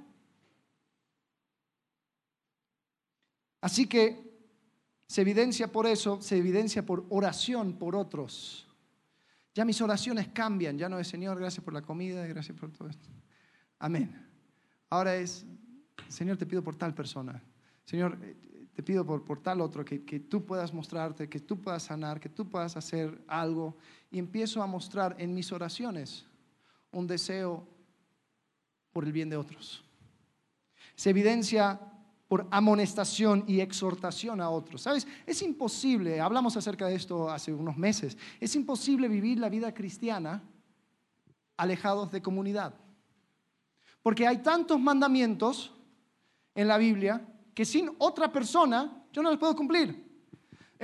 [3.60, 4.36] Así que
[5.06, 8.66] se evidencia por eso, se evidencia por oración por otros.
[9.54, 12.88] Ya mis oraciones cambian, ya no es Señor, gracias por la comida, gracias por todo
[12.88, 13.08] esto.
[13.78, 14.28] Amén.
[14.90, 15.46] Ahora es,
[16.08, 17.40] Señor, te pido por tal persona.
[17.84, 18.36] Señor, eh,
[18.74, 22.48] te pido por, tal otro, que tú puedas mostrarte, que tú puedas sanar, que tú
[22.48, 23.76] puedas hacer algo.
[24.10, 26.26] Y empiezo a mostrar en mis oraciones
[26.90, 27.66] un deseo
[28.92, 29.84] por el bien de otros.
[30.94, 31.80] Se evidencia
[32.28, 34.82] por amonestación y exhortación a otros.
[34.82, 35.06] ¿Sabes?
[35.26, 40.42] Es imposible, hablamos acerca de esto hace unos meses, es imposible vivir la vida cristiana
[41.58, 42.74] alejados de comunidad.
[44.02, 45.74] Porque hay tantos mandamientos
[46.54, 50.12] en la Biblia que sin otra persona yo no los puedo cumplir.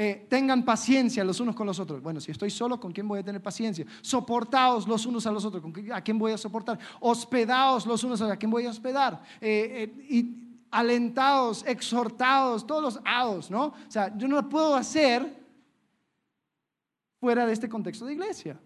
[0.01, 2.01] Eh, tengan paciencia los unos con los otros.
[2.01, 3.85] Bueno, si estoy solo, ¿con quién voy a tener paciencia?
[4.01, 5.61] Soportaos los unos a los otros.
[5.93, 6.79] ¿A quién voy a soportar?
[7.01, 9.21] Hospedaos los unos a los ¿A quién voy a hospedar?
[9.41, 13.67] Eh, eh, y alentados, exhortados, todos los aos, ¿no?
[13.67, 15.37] O sea, yo no lo puedo hacer
[17.19, 18.61] fuera de este contexto de iglesia.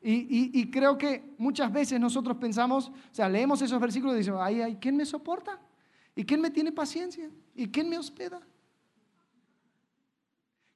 [0.00, 4.60] Y, creo que muchas veces nosotros pensamos, o sea, leemos esos versículos y decimos, ay,
[4.60, 5.60] ay, ¿quién me soporta?
[6.18, 7.30] ¿Y quién me tiene paciencia?
[7.54, 8.44] ¿Y quién me hospeda?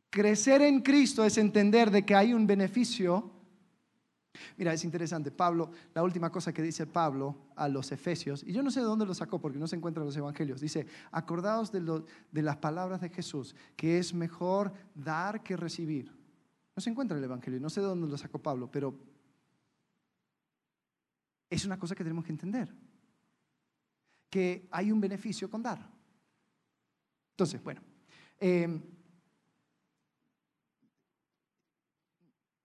[0.09, 3.29] Crecer en Cristo es entender de que hay un beneficio.
[4.57, 8.63] Mira, es interesante, Pablo, la última cosa que dice Pablo a los efesios, y yo
[8.63, 11.73] no sé de dónde lo sacó porque no se encuentra en los evangelios, dice, acordaos
[11.73, 11.81] de,
[12.41, 16.13] las palabras de Jesús, que es mejor dar que recibir.
[16.77, 18.95] No se encuentra en el Evangelio, no sé de dónde lo sacó Pablo, pero
[21.51, 22.73] es una cosa que tenemos que entender,
[24.33, 25.79] que hay un beneficio con dar.
[27.33, 27.83] Entonces, bueno,
[28.41, 28.81] eh,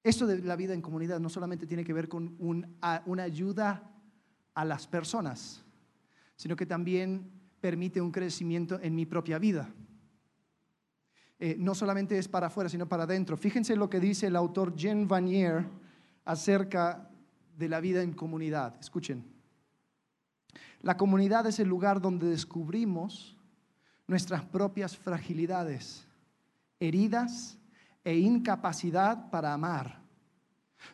[0.01, 3.93] esto de la vida en comunidad no solamente tiene que ver con una ayuda
[4.53, 5.65] a las personas,
[6.37, 9.69] sino que también permite un crecimiento en mi propia vida.
[11.37, 13.35] Eh, no solamente es para afuera, sino para adentro.
[13.35, 15.67] Fíjense lo que dice el autor Jean Vanier
[16.23, 17.11] acerca
[17.57, 18.77] de la vida en comunidad.
[18.79, 19.36] Escuchen.
[20.81, 23.35] La comunidad es el lugar donde descubrimos
[24.07, 26.05] nuestras propias fragilidades,
[26.79, 27.57] heridas
[28.03, 30.01] e incapacidad para amar,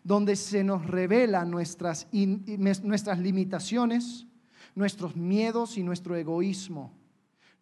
[0.04, 4.26] donde se nos revelan nuestras, nuestras limitaciones,
[4.76, 6.92] nuestros miedos y nuestro egoísmo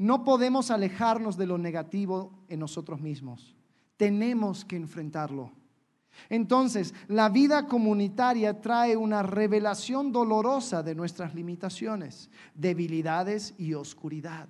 [0.02, 3.56] no podemos alejarnos de lo negativo en nosotros mismos.
[3.98, 5.52] Tenemos que enfrentarlo.
[6.30, 14.48] Entonces, la vida comunitaria trae una revelación dolorosa de nuestras limitaciones, debilidades y oscuridad.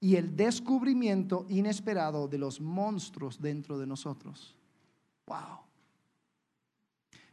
[0.00, 4.56] Y el descubrimiento inesperado de los monstruos dentro de nosotros.
[5.26, 5.60] Wow.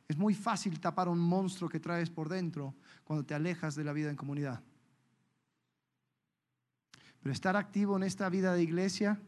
[0.08, 3.94] Es muy fácil tapar un monstruo que traes por dentro cuando te alejas de la
[3.94, 4.62] vida en comunidad.
[7.22, 9.20] Pero estar activo en esta vida de iglesia,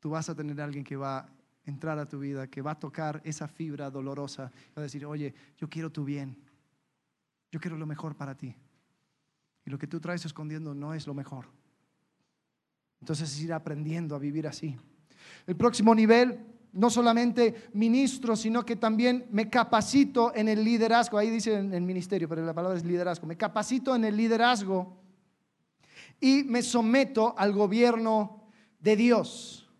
[0.00, 1.28] tú vas a tener alguien que va
[1.68, 4.44] entrar a tu vida, que va a tocar esa fibra dolorosa,
[4.76, 6.36] va a decir, oye, yo quiero tu bien,
[7.50, 8.54] yo quiero lo mejor para ti.
[9.64, 11.46] Y lo que tú traes escondiendo no es lo mejor.
[13.00, 14.76] Entonces es ir aprendiendo a vivir así.
[15.46, 16.40] El próximo nivel,
[16.72, 21.18] no solamente ministro, sino que también me capacito en el liderazgo.
[21.18, 23.26] Ahí dice en el ministerio, pero la palabra es liderazgo.
[23.26, 24.96] Me capacito en el liderazgo
[26.20, 28.48] y me someto al gobierno
[28.80, 29.70] de Dios.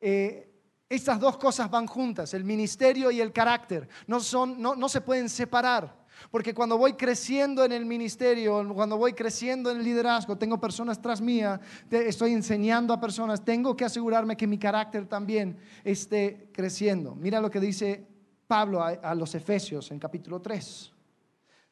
[0.00, 0.53] Eh,
[0.94, 3.88] estas dos cosas van juntas, el ministerio y el carácter.
[4.06, 6.04] No, son, no, no se pueden separar.
[6.30, 11.02] Porque cuando voy creciendo en el ministerio, cuando voy creciendo en el liderazgo, tengo personas
[11.02, 17.14] tras mía, estoy enseñando a personas, tengo que asegurarme que mi carácter también esté creciendo.
[17.14, 18.06] Mira lo que dice
[18.46, 20.92] Pablo a, a los Efesios en capítulo 3.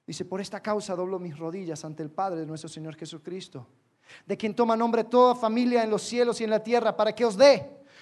[0.06, 3.68] Dice, por esta causa doblo mis rodillas ante el Padre de nuestro Señor Jesucristo
[4.26, 7.24] de quien toma nombre toda familia en los cielos y en la tierra, para que
[7.24, 7.81] os dé,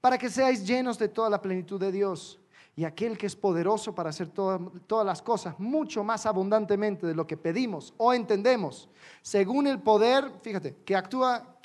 [0.00, 2.38] para que seáis llenos de toda la plenitud de Dios.
[2.76, 7.26] Y aquel que es poderoso para hacer todas las cosas mucho más abundantemente de lo
[7.26, 8.88] que pedimos o entendemos,
[9.22, 11.58] según el poder, fíjate, que actúa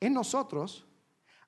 [0.00, 0.86] en nosotros,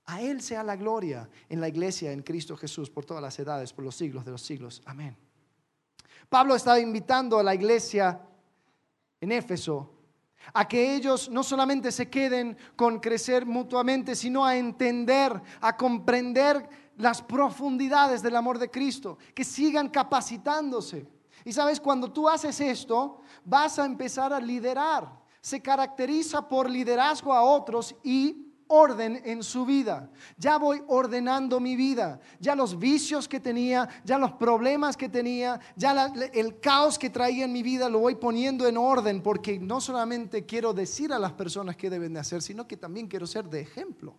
[0.07, 3.73] a Él sea la gloria en la iglesia, en Cristo Jesús, por todas las edades,
[3.73, 4.81] por los siglos de los siglos.
[4.85, 5.17] Amén.
[6.29, 8.21] Pablo estaba invitando a la iglesia
[9.21, 9.96] en Éfeso
[10.53, 16.69] a que ellos no solamente se queden con crecer mutuamente, sino a entender, a comprender
[16.97, 21.07] las profundidades del amor de Cristo, que sigan capacitándose.
[21.45, 25.21] Y sabes, cuando tú haces esto, vas a empezar a liderar.
[25.41, 30.11] Se caracteriza por liderazgo a otros y orden en su vida.
[30.37, 32.21] Ya voy ordenando mi vida.
[32.41, 37.45] Ya los vicios que tenía, ya los problemas que tenía, ya el caos que traía
[37.45, 41.33] en mi vida lo voy poniendo en orden porque no solamente quiero decir a las
[41.33, 44.17] personas qué deben de hacer, sino que también quiero ser de ejemplo.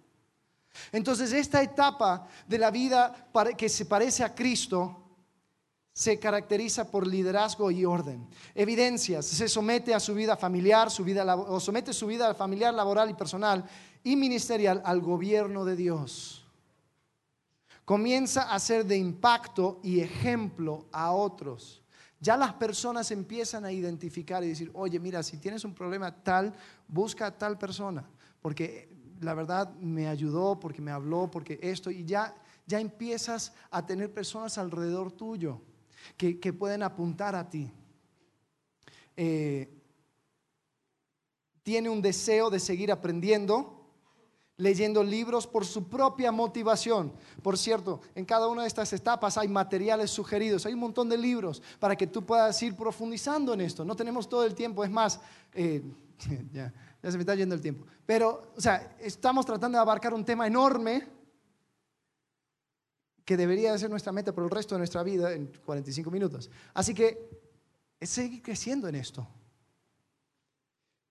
[0.92, 5.04] Entonces esta etapa de la vida que se parece a Cristo
[5.98, 8.28] se caracteriza por liderazgo y orden.
[8.54, 13.10] Evidencias, se somete a su vida familiar, su vida, o somete su vida familiar, laboral
[13.10, 13.66] y personal
[14.04, 16.46] y ministerial al gobierno de Dios.
[17.86, 21.84] Comienza a ser de impacto y ejemplo a otros.
[22.20, 26.54] ya las personas empiezan a identificar y decir, oye, mira, si tienes un problema tal,
[26.88, 28.10] busca a tal persona,
[28.42, 28.90] porque
[29.22, 32.36] la verdad me ayudó, porque me habló, porque esto, y ya,
[32.66, 35.62] ya empiezas a tener personas alrededor tuyo
[36.18, 37.72] que, pueden apuntar a ti.
[39.16, 39.70] Eh,
[41.64, 43.77] tiene un deseo de seguir aprendiendo,
[44.58, 47.14] leyendo libros por su propia motivación.
[47.44, 51.18] Por cierto, en cada una de estas etapas hay materiales sugeridos, hay un montón de
[51.18, 53.86] libros para que tú puedas ir profundizando en esto.
[53.86, 55.20] No tenemos todo el tiempo, es más,
[55.54, 55.84] eh,
[56.52, 57.86] ya, ya, se me está yendo el tiempo.
[58.06, 61.08] Pero, o sea, estamos tratando de abarcar un tema enorme
[63.24, 66.50] que debería ser nuestra meta por el resto de nuestra vida en 45 minutos.
[66.74, 67.30] Así que
[68.00, 69.28] es seguir creciendo en esto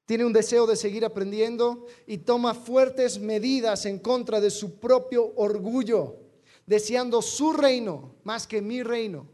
[0.06, 5.32] tiene un deseo de seguir aprendiendo y toma fuertes medidas en contra de su propio
[5.34, 6.16] orgullo,
[6.64, 9.26] deseando su reino más que mi reino.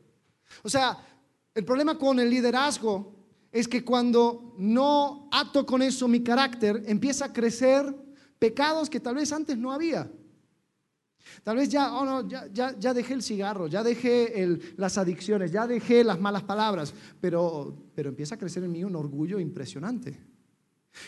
[0.63, 1.07] O sea,
[1.55, 3.13] el problema con el liderazgo
[3.53, 7.95] es que cuando no ato con eso mi carácter, empieza a crecer
[8.39, 10.11] pecados que tal vez antes no había.
[11.45, 16.03] Tal vez ya, oh no, ya, dejé el cigarro, ya dejé las adicciones, ya dejé
[16.03, 20.32] las malas palabras, pero empieza a crecer en mí un orgullo impresionante.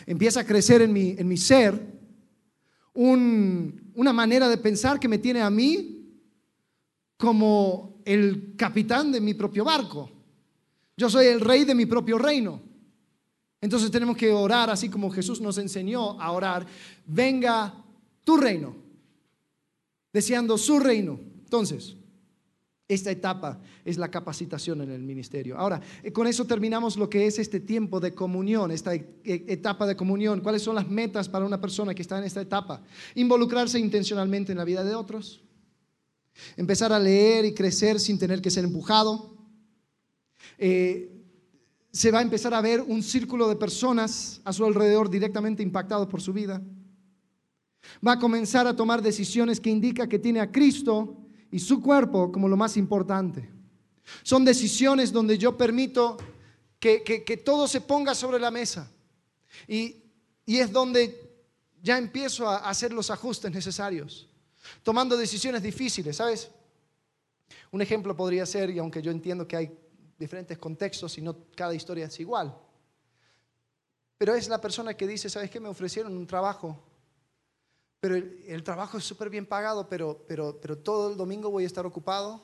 [0.05, 1.95] Empieza a crecer en mi, en mi ser
[2.93, 5.95] una manera de pensar que me tiene a mí
[7.17, 10.09] como el capitán de mi propio barco.
[10.95, 12.61] Yo soy el rey de mi propio reino.
[13.59, 16.65] Entonces tenemos que orar así como Jesús nos enseñó a orar.
[17.05, 17.73] Venga
[18.23, 18.75] tu reino,
[20.13, 21.19] deseando su reino.
[21.43, 21.95] Entonces,
[22.87, 25.57] esta etapa es la capacitación en el ministerio.
[25.57, 29.45] Ahora, eh, con eso terminamos lo que es este tiempo de comunión, esta e, e,
[29.47, 30.41] etapa de comunión.
[30.41, 32.83] ¿Cuáles son las metas para una persona que está en esta etapa?
[33.15, 35.43] Involucrarse intencionalmente en la vida de otros.
[36.57, 39.35] Empezar a leer y crecer sin tener que ser empujado.
[40.59, 41.11] Eh,
[41.91, 46.07] se va a empezar a ver un círculo de personas a su alrededor directamente impactados
[46.07, 46.61] por su vida.
[48.05, 51.24] Va a comenzar a tomar decisiones que indica que tiene a Cristo
[51.55, 53.49] y su cuerpo como lo más importante.
[54.23, 56.17] Son decisiones donde yo permito
[56.77, 58.91] que, todo se ponga sobre la mesa.
[59.65, 60.03] Y,
[60.45, 61.47] es donde
[61.81, 64.27] ya empiezo a hacer los ajustes necesarios,
[64.83, 66.51] tomando decisiones difíciles, ¿sabes?
[67.71, 69.79] Un ejemplo podría ser, y aunque yo entiendo que hay
[70.19, 72.53] diferentes contextos y no cada historia es igual,
[74.17, 75.61] pero es la persona que dice, ¿sabes qué?
[75.61, 76.83] Me ofrecieron un trabajo
[78.05, 81.65] pero el, trabajo es súper bien pagado, pero, pero, pero todo el domingo voy a
[81.65, 82.39] estar ocupado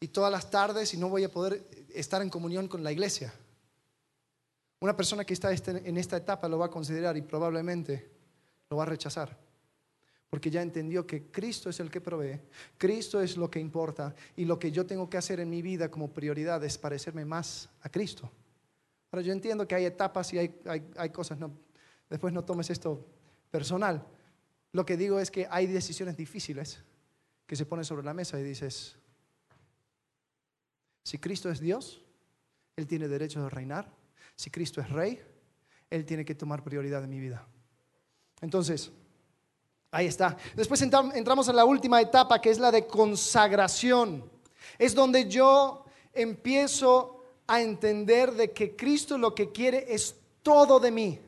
[0.00, 3.34] y todas las tardes y no voy a poder estar en comunión con la iglesia.
[4.80, 8.10] Una persona que está este, en esta etapa lo va a considerar y probablemente
[8.70, 9.36] lo va a rechazar.
[10.30, 12.40] Porque ya entendió que Cristo es el que provee,
[12.78, 15.90] Cristo es lo que importa y lo que yo tengo que hacer en mi vida
[15.90, 18.32] como prioridad es parecerme más a Cristo.
[19.12, 21.50] Ahora yo entiendo que hay etapas y hay, hay, hay cosas, no,
[22.08, 23.04] después no tomes esto
[23.50, 24.02] personal,
[24.72, 26.80] lo que digo es que hay decisiones difíciles
[27.46, 28.96] que se ponen sobre la mesa y dices,
[31.02, 32.02] si Cristo es Dios,
[32.76, 33.90] Él tiene derecho de reinar.
[34.36, 35.20] Si Cristo es rey,
[35.88, 37.46] Él tiene que tomar prioridad en mi vida.
[38.42, 38.92] Entonces,
[39.90, 40.36] ahí está.
[40.54, 44.30] Después entramos en la última etapa, que es la de consagración.
[44.78, 50.90] Es donde yo empiezo a entender de que Cristo lo que quiere es todo de
[50.90, 51.20] mí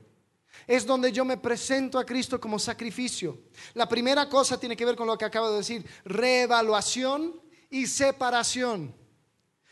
[0.70, 3.40] es donde yo me presento a Cristo como sacrificio.
[3.74, 8.94] La primera cosa tiene que ver con lo que acabo de decir, reevaluación y separación.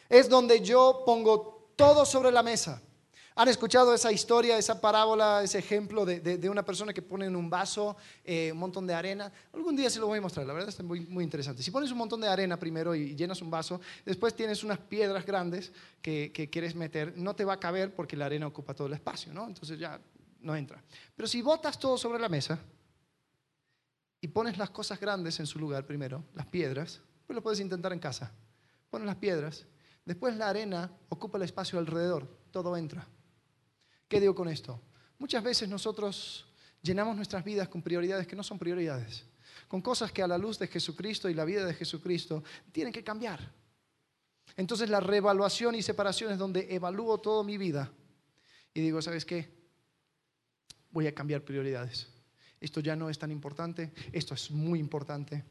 [0.09, 2.83] Es donde yo pongo todo sobre la mesa.
[3.37, 7.49] ¿Han escuchado esa historia, esa parábola, ese ejemplo de, una persona que pone en un
[7.49, 9.31] vaso eh, un montón de arena?
[9.53, 11.63] Algún día se lo voy a mostrar, la verdad es muy, muy interesante.
[11.63, 15.25] Si pones un montón de arena primero y llenas un vaso, después tienes unas piedras
[15.25, 15.71] grandes
[16.03, 18.95] que, que quieres meter, no te va a caber porque la arena ocupa todo el
[18.95, 19.47] espacio, ¿no?
[19.47, 20.01] Entonces ya
[20.41, 20.83] no entra.
[21.15, 22.59] Pero si botas todo sobre la mesa
[24.21, 27.93] y pones las cosas grandes en su lugar primero, las piedras, pues lo puedes intentar
[27.93, 28.33] en casa.
[28.91, 29.67] Pones las piedras,
[30.05, 33.07] después la arena ocupa el espacio alrededor, todo entra.
[34.09, 34.81] ¿Qué digo con esto?
[35.19, 36.47] Muchas veces nosotros
[36.83, 39.27] llenamos nuestras vidas con prioridades que no son prioridades,
[39.67, 43.05] con cosas que a la luz de Jesucristo y la vida de Jesucristo tienen que
[43.05, 43.53] cambiar.
[44.57, 47.93] Entonces la reevaluación y separación es donde evalúo toda mi vida
[48.73, 49.58] y digo, ¿sabes qué?
[50.91, 52.09] Voy a cambiar prioridades.
[52.61, 55.45] Esto ya no es tan importante, esto es muy importante.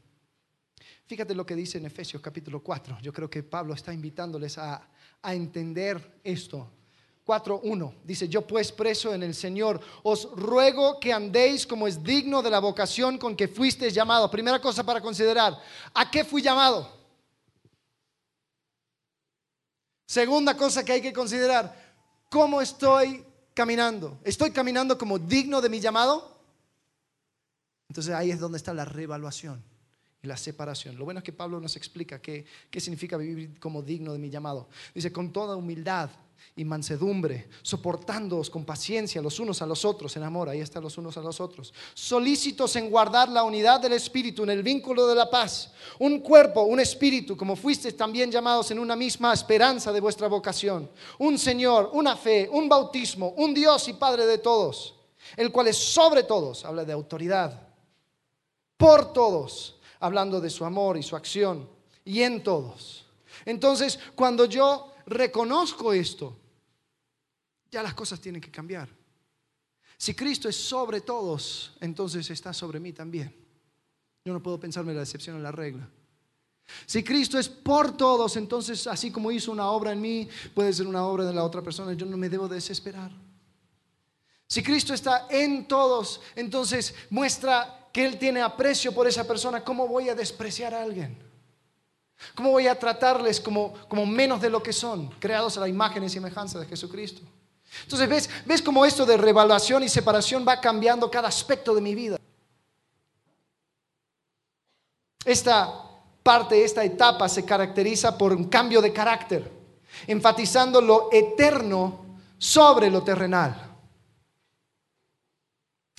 [1.06, 2.98] Fíjate lo que dice en Efesios capítulo 4.
[3.00, 4.88] Yo creo que Pablo está invitándoles a,
[5.22, 6.70] a entender esto.
[7.28, 12.40] 4.1 dice, yo pues preso en el Señor, os ruego que andéis como es digno
[12.40, 14.30] de la vocación con que fuisteis llamado.
[14.30, 15.58] Primera cosa para considerar,
[15.92, 16.90] ¿a qué fui llamado?
[20.06, 21.76] Segunda cosa que hay que considerar,
[22.30, 23.22] ¿cómo estoy
[23.58, 24.20] caminando?
[24.22, 26.38] ¿Estoy caminando como digno de mi llamado?
[27.88, 29.60] Entonces ahí es donde está la reevaluación
[30.22, 30.96] y la separación.
[30.96, 34.30] Lo bueno es que Pablo nos explica qué, qué significa vivir como digno de mi
[34.30, 34.68] llamado.
[34.94, 36.08] Dice, con toda humildad
[36.56, 40.98] y mansedumbre, soportándoos con paciencia los unos a los otros en amor, ahí están los
[40.98, 45.14] unos a los otros, solícitos en guardar la unidad del Espíritu en el vínculo de
[45.14, 50.00] la paz, un cuerpo, un espíritu, como fuisteis también llamados en una misma esperanza de
[50.00, 54.94] vuestra vocación, un Señor, una fe, un bautismo, un Dios y Padre de todos,
[55.36, 57.68] el cual es sobre todos, habla de autoridad,
[58.76, 61.68] por todos, hablando de su amor y su acción,
[62.04, 63.04] y en todos.
[63.44, 66.36] Entonces, cuando yo reconozco esto,
[67.70, 68.88] ya las cosas tienen que cambiar.
[69.96, 73.34] Si Cristo es sobre todos, entonces está sobre mí también.
[74.24, 75.88] Yo no puedo pensarme la excepción en la regla.
[76.86, 80.86] Si Cristo es por todos, entonces así como hizo una obra en mí, puede ser
[80.86, 81.94] una obra de la otra persona.
[81.94, 83.10] Yo no me debo desesperar.
[84.46, 89.64] Si Cristo está en todos, entonces muestra que Él tiene aprecio por esa persona.
[89.64, 91.27] ¿Cómo voy a despreciar a alguien?
[92.34, 96.02] ¿Cómo voy a tratarles como, como menos de lo que son, creados a la imagen
[96.04, 97.22] y semejanza de Jesucristo?
[97.82, 101.94] Entonces, ¿ves, ves cómo esto de revaluación y separación va cambiando cada aspecto de mi
[101.94, 102.18] vida?
[105.24, 105.84] Esta
[106.22, 109.50] parte, esta etapa se caracteriza por un cambio de carácter,
[110.06, 112.04] enfatizando lo eterno
[112.38, 113.64] sobre lo terrenal.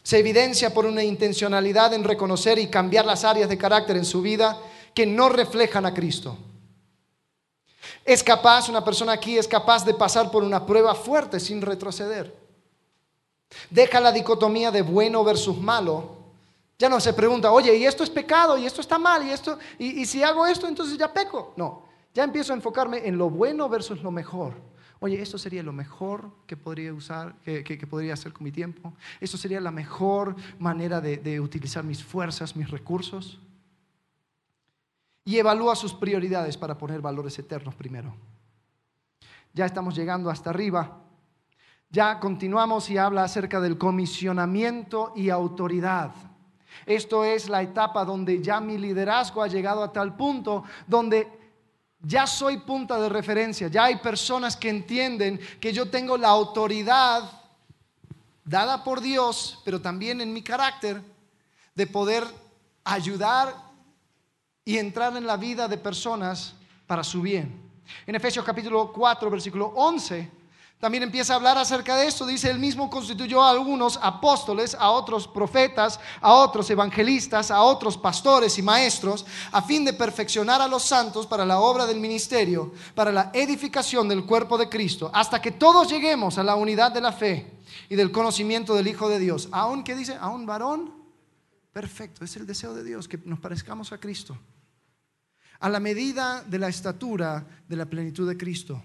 [0.03, 4.21] Se evidencia por una intencionalidad en reconocer y cambiar las áreas de carácter en su
[4.21, 4.59] vida
[4.93, 6.37] que no reflejan a Cristo.
[8.05, 12.35] Es capaz, una persona aquí es capaz de pasar por una prueba fuerte sin retroceder.
[13.69, 16.17] Deja la dicotomía de bueno versus malo.
[16.77, 19.59] Ya no se pregunta, oye, y esto es pecado, y esto está mal, y esto,
[19.77, 21.53] y, si hago esto, entonces ya peco.
[21.57, 21.83] No,
[22.13, 24.53] ya empiezo a enfocarme en lo bueno versus lo mejor.
[25.01, 28.93] Oye, esto sería lo mejor que podría usar, que, podría hacer con mi tiempo.
[29.19, 33.39] Esto sería la mejor manera de utilizar mis fuerzas, mis recursos
[35.25, 38.15] y evalúa sus prioridades para poner valores eternos primero.
[39.53, 41.01] Ya estamos llegando hasta arriba.
[41.89, 46.11] Ya continuamos y habla acerca del comisionamiento y autoridad.
[46.85, 51.27] Esto es la etapa donde ya mi liderazgo ha llegado a tal punto donde
[52.01, 53.67] ya soy punta de referencia.
[53.67, 57.23] Ya hay personas que entienden que yo tengo la autoridad
[58.43, 61.01] dada por Dios, pero también en mi carácter,
[61.75, 62.23] de poder
[62.83, 63.68] ayudar
[64.69, 66.53] y entrar en la vida de personas
[66.85, 67.59] para su bien.
[68.05, 70.29] En Efesios capítulo 4, versículo 11,
[70.79, 72.23] también empieza a hablar acerca de esto.
[72.23, 77.97] Dice, él mismo constituyó a algunos apóstoles, a otros profetas, a otros evangelistas, a otros
[77.97, 82.71] pastores y maestros, a fin de perfeccionar a los santos para la obra del ministerio,
[82.93, 87.01] para la edificación del cuerpo de Cristo, hasta que todos lleguemos a la unidad de
[87.01, 87.57] la fe
[87.89, 89.49] y del conocimiento del Hijo de Dios.
[89.51, 90.93] Aún que dice, a un varón
[91.73, 92.23] perfecto.
[92.23, 94.37] Es el deseo de Dios que nos parezcamos a Cristo
[95.59, 98.81] a la medida de la estatura de la plenitud de Cristo,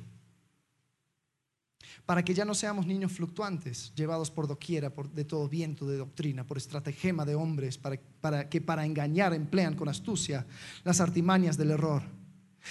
[2.05, 5.97] para que ya no seamos niños fluctuantes, llevados por doquiera, por, de todo viento de
[5.97, 10.47] doctrina, por estratagema de hombres, para, para que para engañar emplean con astucia
[10.83, 12.03] las artimañas del error,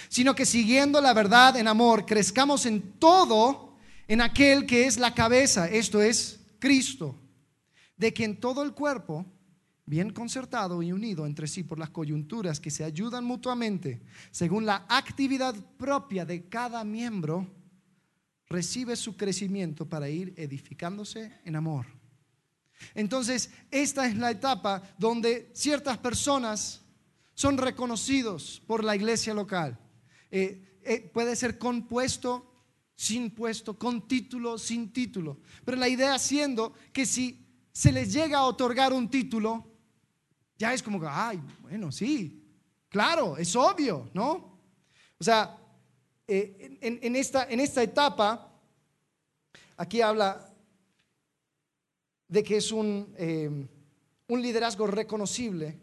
[0.08, 3.74] sino que siguiendo la verdad en amor, crezcamos en todo
[4.06, 7.16] en aquel que es la cabeza, esto es Cristo,
[7.96, 9.26] de quien todo el cuerpo
[9.86, 14.86] bien concertado y unido entre sí por las coyunturas que se ayudan mutuamente, según la
[14.88, 17.46] actividad propia de cada miembro,
[18.48, 21.86] recibe su crecimiento para ir edificándose en amor.
[22.94, 26.82] Entonces, esta es la etapa donde ciertas personas
[27.34, 29.78] son reconocidos por la iglesia local.
[30.30, 32.50] Eh, eh, puede ser con puesto,
[32.94, 35.40] sin puesto, con título, sin título.
[35.64, 39.73] Pero la idea siendo que si se les llega a otorgar un título,
[40.58, 42.42] ya es como ay, bueno, sí,
[42.88, 44.58] claro, es obvio, ¿no?
[45.18, 45.58] O sea,
[46.26, 48.50] eh, en, esta, en esta etapa,
[49.76, 50.52] aquí habla
[52.28, 53.68] de que es un, eh,
[54.28, 55.78] un liderazgo reconocible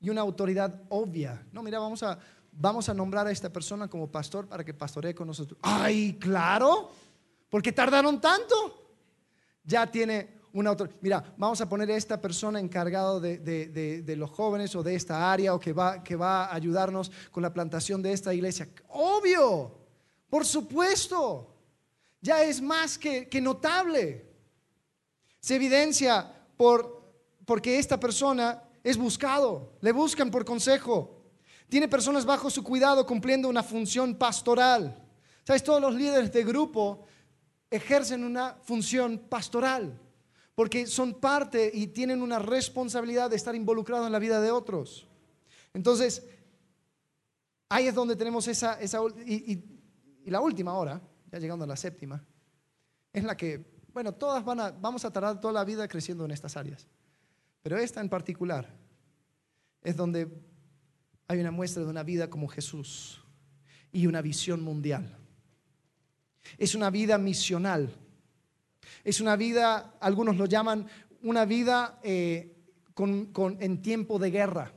[0.00, 1.46] y una autoridad obvia.
[1.52, 2.18] No, mira, vamos a,
[2.52, 5.58] vamos a nombrar a esta persona como pastor para que pastoree con nosotros.
[5.62, 6.92] Ay, claro,
[7.48, 8.84] porque tardaron tanto.
[9.64, 14.94] Ya tiene Mira, vamos a poner a esta persona encargado de, los jóvenes o de
[14.94, 18.68] esta área o que va, que va a ayudarnos con la plantación de esta iglesia.
[18.88, 19.78] Obvio,
[20.30, 21.54] por supuesto,
[22.20, 24.26] ya es más que, que notable.
[25.40, 27.12] Se evidencia por,
[27.44, 31.14] porque esta persona es buscado, le buscan por consejo.
[31.68, 35.04] Tiene personas bajo su cuidado cumpliendo una función pastoral.
[35.44, 35.62] ¿Sabes?
[35.62, 37.04] Todos los líderes de grupo
[37.70, 39.98] ejercen una función pastoral
[40.58, 45.06] porque son parte y tienen una responsabilidad de estar involucrados en la vida de otros.
[45.72, 46.26] Entonces,
[47.68, 49.62] ahí es donde tenemos esa, esa y,
[50.24, 51.00] la última hora,
[51.30, 52.24] ya llegando a la séptima,
[53.12, 56.32] es la que, bueno, todas van a, vamos a tardar toda la vida creciendo en
[56.32, 56.88] estas áreas,
[57.62, 58.68] pero esta en particular
[59.80, 60.26] es donde
[61.28, 63.22] hay una muestra de una vida como Jesús
[63.92, 65.16] y una visión mundial.
[66.58, 68.07] Es una vida misional.
[69.04, 70.86] Es una vida, algunos lo llaman
[71.22, 72.54] una vida eh,
[73.60, 74.72] en tiempo de guerra.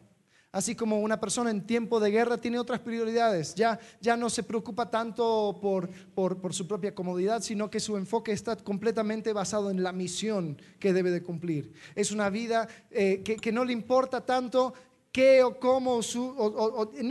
[0.52, 4.44] Así como una persona en tiempo de guerra tiene otras prioridades, ya, ya no se
[4.44, 9.82] preocupa tanto por, por, su propia comodidad, sino que su enfoque está completamente basado en
[9.82, 11.72] la misión que debe de cumplir.
[11.96, 14.74] Es una vida eh, que, no le importa tanto
[15.10, 16.36] qué o cómo, su,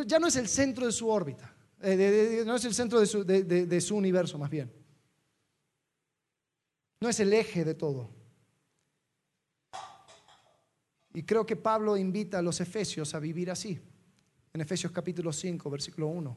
[0.07, 1.55] ya no es el centro de su órbita.
[1.83, 4.71] Eh, no es el centro de su, de su universo más bien.
[7.01, 8.11] No es el eje de todo.
[11.15, 13.81] Y creo que Pablo invita a los efesios a vivir así.
[14.53, 16.37] En Efesios capítulo 5, versículo 1.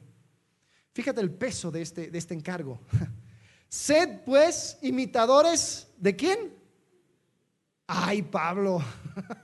[0.93, 2.79] Fíjate el peso de este, de este encargo.
[3.67, 6.53] Sed pues imitadores de quién?
[7.87, 8.81] Ay, Pablo.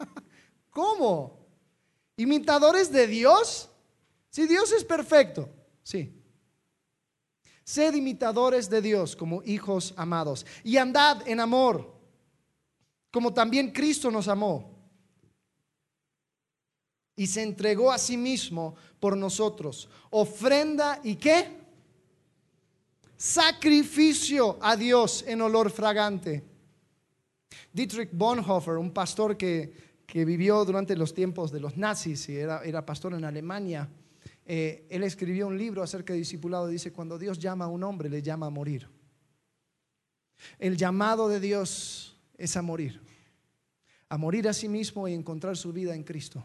[0.70, 1.48] ¿Cómo?
[2.16, 3.70] ¿Imitadores de Dios?
[4.30, 5.50] Si Dios es perfecto,
[5.84, 6.19] sí.
[7.70, 11.94] Sed imitadores de Dios como hijos amados y andad en amor,
[13.12, 14.76] como también Cristo nos amó
[17.16, 19.88] y se entregó a sí mismo por nosotros.
[20.10, 21.60] Ofrenda y qué?
[23.16, 26.44] Sacrificio a Dios en olor fragante.
[27.72, 29.72] Dietrich Bonhoeffer, un pastor que,
[30.12, 33.88] vivió durante los tiempos de los nazis y era, era pastor en Alemania,
[34.52, 36.66] eh, él escribió un libro acerca de discipulado.
[36.66, 38.90] Dice, cuando Dios llama a un hombre, le llama a morir.
[40.58, 43.00] El llamado de Dios es a morir.
[44.10, 46.44] A morir a sí mismo y encontrar su vida en Cristo.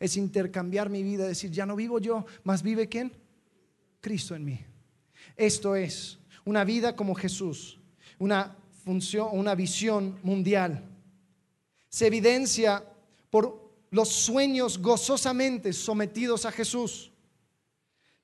[0.00, 3.12] Es intercambiar mi vida, decir, ya no vivo yo, más vive quién?
[4.00, 4.58] Cristo en mí.
[5.36, 7.78] Esto es una vida como Jesús,
[8.18, 10.82] una función, una visión mundial.
[11.90, 12.82] Se evidencia
[13.30, 17.12] por los sueños gozosamente sometidos a Jesús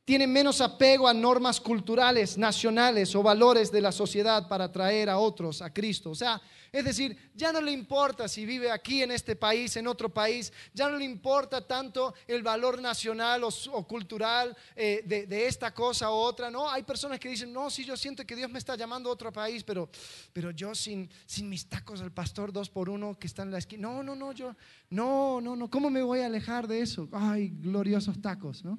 [0.04, 5.18] tienen menos apego a normas culturales, nacionales o valores de la sociedad para atraer a
[5.18, 6.10] otros a Cristo.
[6.10, 6.42] O sea,
[6.72, 10.52] es decir, ya no le importa si vive aquí en este país, en otro país,
[10.74, 16.14] ya no le importa tanto el valor nacional o, cultural eh, de, esta cosa u
[16.14, 16.50] otra.
[16.50, 19.12] No, hay personas que dicen, no, sí, yo siento que Dios me está llamando a
[19.12, 19.88] otro país, pero,
[20.32, 23.58] pero yo sin, sin mis tacos al pastor dos por uno que está en la
[23.58, 23.82] esquina.
[23.82, 24.56] No, no, no, yo,
[24.90, 27.08] no, no, no, ¿cómo me voy a alejar de eso?
[27.12, 28.78] Ay, gloriosos tacos, ¿no?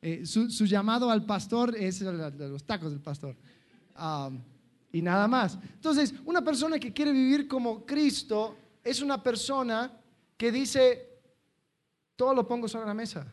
[0.00, 3.36] Eh, su, llamado al pastor es los tacos del pastor.
[4.92, 5.58] y nada más.
[5.74, 9.92] Entonces, una persona que quiere vivir como Cristo es una persona
[10.36, 11.20] que dice,
[12.14, 13.32] todo lo pongo sobre la mesa.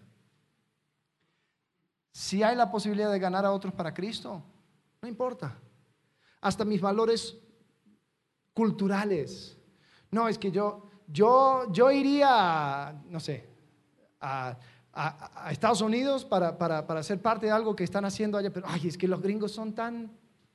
[2.12, 4.44] Si hay la posibilidad de ganar a otros para Cristo,
[5.02, 5.60] no importa.
[6.42, 7.38] Hasta mis valores
[8.54, 9.58] culturales.
[10.10, 13.50] No, es que yo, yo, yo iría, no sé,
[14.96, 18.88] a, Estados Unidos para, para, ser parte de algo que están haciendo allá, pero ay,
[18.88, 20.12] es que los gringos son tan...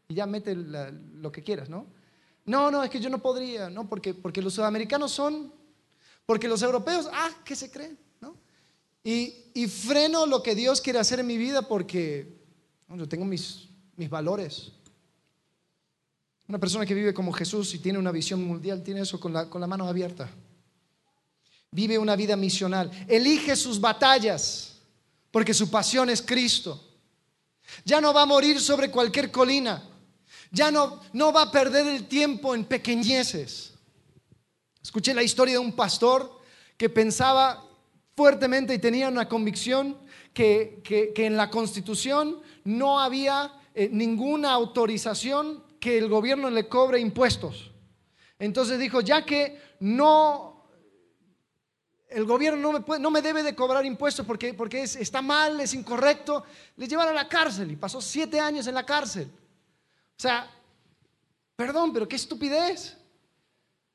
[0.08, 1.86] Y ya mete lo que quieras, ¿no?
[2.44, 3.88] No, no, es que yo no podría, ¿no?
[3.88, 5.52] Porque, porque los sudamericanos son,
[6.26, 7.96] porque los europeos, ah, ¿qué se creen?
[8.20, 8.34] ¿no?
[9.04, 12.40] Y, y freno lo que Dios quiere hacer en mi vida porque
[12.88, 14.72] yo tengo mis, mis valores.
[16.48, 19.48] Una persona que vive como Jesús y tiene una visión mundial tiene eso con la,
[19.48, 20.28] con la mano abierta.
[21.72, 22.90] Vive una vida misional.
[23.06, 24.78] Elige sus batallas
[25.30, 26.82] porque su pasión es Cristo.
[27.84, 29.82] Ya no va a morir sobre cualquier colina.
[30.50, 33.74] Ya no, no va a perder el tiempo en pequeñeces.
[34.82, 36.40] Escuché la historia de un pastor
[36.76, 37.64] que pensaba
[38.16, 39.96] fuertemente y tenía una convicción
[40.34, 47.70] que, en la constitución no había eh, ninguna autorización que el gobierno le cobre impuestos.
[48.38, 50.49] Entonces dijo, ya que no
[52.10, 55.74] el gobierno no me, no me debe de cobrar impuestos porque, porque está mal, es
[55.74, 56.44] incorrecto,
[56.76, 59.30] le llevaron a la cárcel y pasó siete años en la cárcel.
[60.16, 60.50] O sea,
[61.56, 62.96] perdón, pero qué estupidez.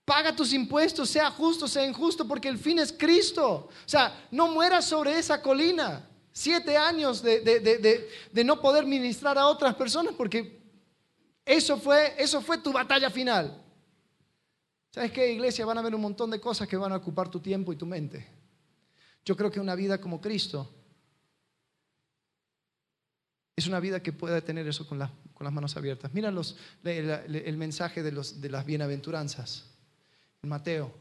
[0.06, 3.70] Paga tus impuestos, sea justo, sea injusto, porque el fin es Cristo.
[3.70, 6.08] O sea, no mueras sobre esa colina.
[6.32, 7.40] Siete años de,
[8.32, 10.62] de no poder ministrar a otras personas porque
[11.46, 13.65] eso fue, eso fue tu batalla final.
[14.96, 15.66] ¿Sabes qué, iglesia?
[15.66, 17.86] Van a haber un montón de cosas que van a ocupar tu tiempo y tu
[17.86, 18.26] mente.
[19.26, 20.74] Yo creo que una vida como Cristo
[23.58, 24.98] Es una vida que puede tener eso con,
[25.34, 26.14] con las manos abiertas.
[26.14, 29.66] Mira el, mensaje de, los, de las bienaventuranzas
[30.42, 30.94] en Mateo.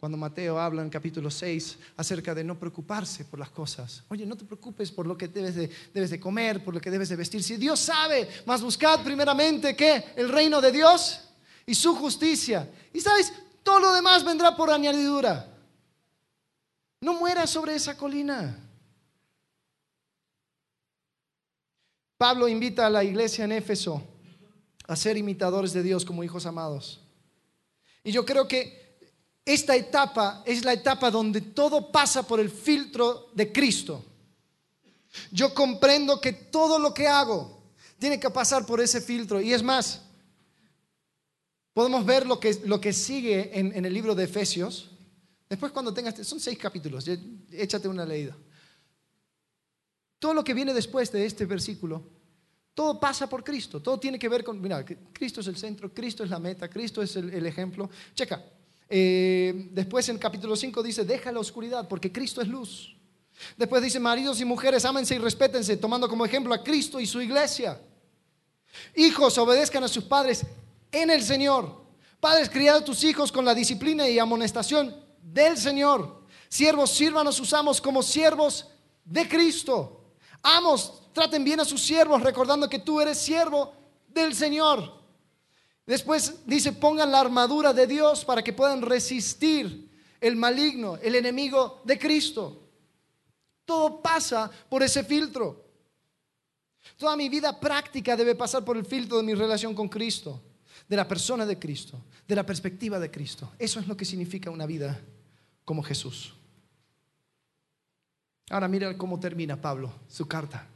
[0.00, 4.02] Cuando Mateo habla en capítulo 6 acerca de no preocuparse por las cosas.
[4.08, 6.90] Oye, no te preocupes por lo que debes de, debes de comer, por lo que
[6.90, 7.42] debes de vestir.
[7.42, 11.28] Si Dios sabe, más buscad primeramente que el reino de Dios
[11.66, 12.70] y su justicia.
[12.92, 13.32] Y sabes,
[13.62, 15.48] todo lo demás vendrá por añadidura.
[17.00, 18.58] No mueras sobre esa colina.
[22.16, 24.02] Pablo invita a la iglesia en Éfeso
[24.86, 27.00] a ser imitadores de Dios como hijos amados.
[28.04, 28.98] Y yo creo que
[29.44, 34.04] esta etapa es la etapa donde todo pasa por el filtro de Cristo.
[35.30, 37.62] Yo comprendo que todo lo que hago
[37.98, 39.40] tiene que pasar por ese filtro.
[39.40, 40.02] Y es más,
[41.74, 44.90] podemos ver lo que, lo que sigue en, en el libro de Efesios.
[45.48, 47.06] Después cuando tengas, son seis capítulos,
[47.50, 48.36] échate una leída.
[50.18, 52.02] Todo lo que viene después de este versículo,
[52.74, 56.24] todo pasa por Cristo, todo tiene que ver con, mira, Cristo es el centro, Cristo
[56.24, 57.90] es la meta, Cristo es el, ejemplo.
[58.14, 58.42] Checa,
[58.88, 62.96] eh, después en capítulo 5 dice, deja la oscuridad porque Cristo es luz.
[63.56, 67.20] Después dice, maridos y mujeres, ámense y respétense, tomando como ejemplo a Cristo y su
[67.20, 67.80] iglesia.
[68.94, 70.46] Hijos, obedezcan a sus padres
[70.92, 71.82] en el Señor.
[72.20, 76.22] Padres, criad a tus hijos con la disciplina y amonestación del Señor.
[76.48, 78.68] Siervos, sirvan a sus amos como siervos
[79.04, 80.04] de Cristo.
[80.42, 83.72] Amos, traten bien a sus siervos, recordando que tú eres siervo
[84.08, 85.00] del Señor.
[85.86, 89.90] Después dice, pongan la armadura de Dios para que puedan resistir
[90.20, 92.62] el maligno, el enemigo de Cristo.
[93.64, 95.64] Todo pasa por ese filtro.
[96.96, 100.40] Toda mi vida práctica debe pasar por el filtro de mi relación con Cristo,
[100.88, 103.52] de la persona de Cristo, de la perspectiva de Cristo.
[103.58, 105.00] Eso es lo que significa una vida
[105.64, 106.34] como Jesús.
[108.50, 110.66] Ahora mira cómo termina Pablo su carta.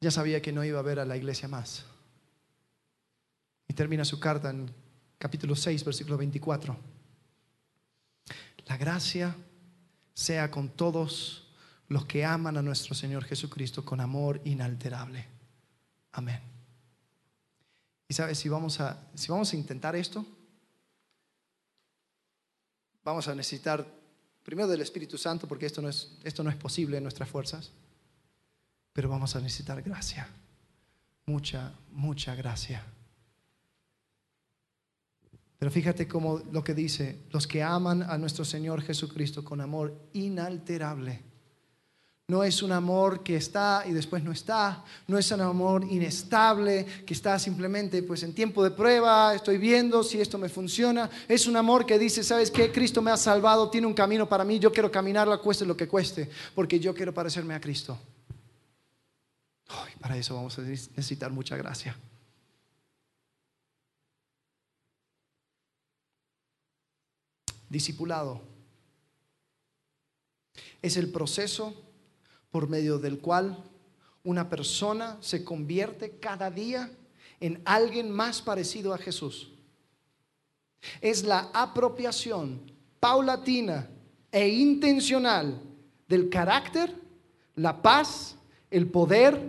[0.00, 1.84] Ya sabía que no iba a ver a la iglesia más.
[3.68, 4.72] Y termina su carta en
[5.18, 6.76] capítulo 6, versículo 24.
[8.66, 9.36] La gracia
[10.14, 11.48] sea con todos
[11.88, 15.26] los que aman a nuestro Señor Jesucristo con amor inalterable.
[16.12, 16.57] Amén.
[18.08, 20.24] Y sabes, si vamos a, si vamos a intentar esto,
[23.04, 23.86] vamos a necesitar
[24.48, 27.70] Primero del Espíritu Santo, porque esto no es, esto no es posible en nuestras fuerzas.
[28.94, 30.26] Pero vamos a necesitar gracia.
[31.26, 32.82] Mucha, mucha gracia.
[35.58, 40.08] Pero fíjate cómo lo que dice, los que aman a nuestro Señor Jesucristo con amor
[40.14, 41.27] inalterable
[42.30, 44.84] no es un amor que está y después no está.
[45.06, 50.04] No es un amor inestable, que está simplemente pues en tiempo de prueba, estoy viendo
[50.04, 51.08] si esto me funciona.
[51.26, 52.70] Es un amor que dice, ¿sabes qué?
[52.70, 55.88] Cristo me ha salvado, tiene un camino para mí, yo quiero caminarlo, cueste lo que
[55.88, 57.98] cueste, porque yo quiero parecerme a Cristo.
[59.98, 61.96] para eso vamos a necesitar mucha gracia.
[67.70, 68.42] Discipulado
[70.82, 71.87] es el proceso
[72.50, 73.62] por medio del cual
[74.24, 76.90] una persona se convierte cada día
[77.40, 79.52] en alguien más parecido a Jesús.
[81.00, 82.60] Es la apropiación
[83.00, 83.88] paulatina
[84.30, 85.60] e intencional
[86.08, 86.94] del carácter,
[87.56, 88.36] la paz,
[88.70, 89.40] el poder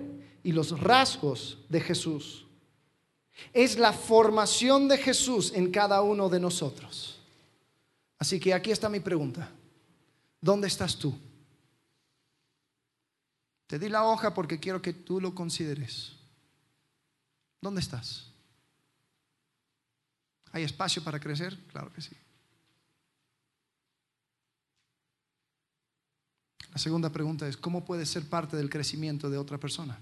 [0.43, 2.45] y los rasgos de Jesús.
[3.54, 7.20] Es la formación de Jesús en cada uno de nosotros.
[8.18, 9.50] Así que aquí está mi pregunta.
[10.41, 11.18] ¿Dónde estás tú?
[13.70, 16.13] Te di la hoja porque quiero que tú lo consideres.
[17.61, 18.32] ¿Dónde estás?
[20.51, 21.55] ¿Hay espacio para crecer?
[21.67, 22.17] Claro que sí.
[26.72, 29.99] La segunda pregunta es, ¿cómo puedes ser parte del crecimiento de otra persona?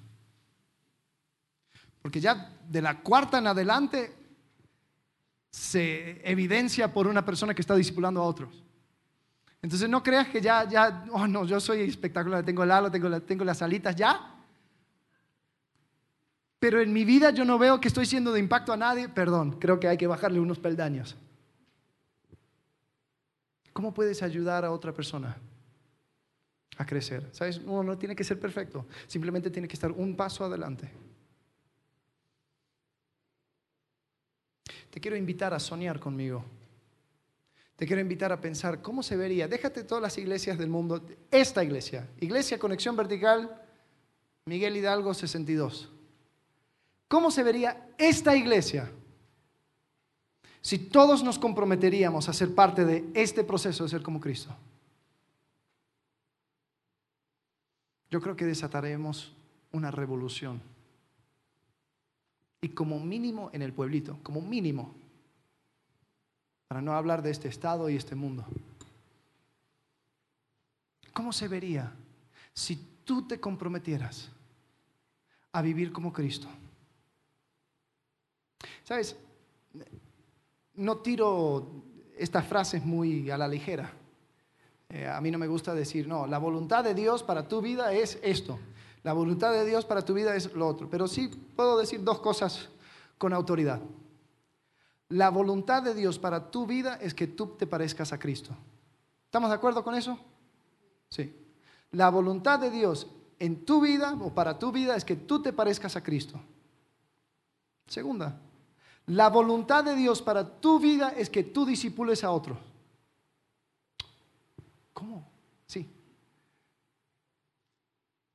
[2.01, 4.15] Porque ya de la cuarta en adelante
[5.51, 8.63] se evidencia por una persona que está discipulando a otros.
[9.67, 13.21] Entonces no creas que ya, ya, oh no, yo soy espectacular, tengo el halo, tengo,
[13.23, 14.33] tengo las alitas, ya.
[16.57, 19.09] Pero en mi vida yo no veo que estoy siendo de impacto a nadie.
[19.09, 21.17] Perdón, creo que hay que bajarle unos peldaños.
[23.73, 25.35] ¿Cómo puedes ayudar a otra persona
[26.77, 27.27] a crecer?
[27.33, 27.57] ¿Sabes?
[27.57, 30.89] Uno no tiene que ser perfecto, simplemente tiene que estar un paso adelante.
[34.91, 36.45] Te quiero invitar a soñar conmigo.
[37.77, 39.47] Te quiero invitar a pensar cómo se vería.
[39.47, 41.05] Déjate todas las iglesias del mundo.
[41.29, 43.61] Esta iglesia, Iglesia Conexión Vertical,
[44.45, 45.91] Miguel Hidalgo 62.
[47.07, 48.91] ¿Cómo se vería esta iglesia
[50.59, 54.55] si todos nos comprometeríamos a ser parte de este proceso de ser como Cristo?
[58.09, 59.33] Yo creo que desataremos
[59.71, 60.61] una revolución.
[62.59, 64.95] Y como mínimo en el pueblito, como mínimo,
[66.67, 68.45] para no hablar de este estado y este mundo.
[71.13, 71.91] ¿Cómo se vería
[72.53, 74.29] si tú te comprometieras
[75.51, 76.47] a vivir como Cristo?
[78.83, 79.15] ¿Sabes?
[80.75, 81.83] No tiro
[82.17, 83.91] estas frases muy a la ligera.
[84.89, 87.93] Eh, a mí no me gusta decir, no, la voluntad de Dios para tu vida
[87.93, 88.59] es esto.
[89.03, 90.89] La voluntad de Dios para tu vida es lo otro.
[90.89, 92.69] Pero sí puedo decir dos cosas
[93.17, 93.81] con autoridad.
[95.09, 98.55] La voluntad de Dios para tu vida es que tú te parezcas a Cristo.
[99.25, 100.19] ¿Estamos de acuerdo con eso?
[101.09, 101.33] Sí.
[101.91, 103.07] La voluntad de Dios
[103.39, 106.39] en tu vida o para tu vida es que tú te parezcas a Cristo.
[107.87, 108.37] Segunda,
[109.07, 112.57] la voluntad de Dios para tu vida es que tú disipules a otro.
[114.91, 115.25] ¿Cómo?
[115.65, 115.87] Sí.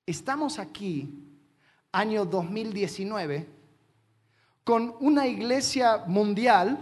[0.06, 1.12] Estamos aquí,
[1.92, 3.48] año 2019,
[4.64, 6.78] con una iglesia mundial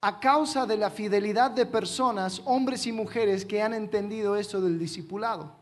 [0.00, 4.78] a causa de la fidelidad de personas, hombres y mujeres que han entendido esto del
[4.78, 5.52] discipulado.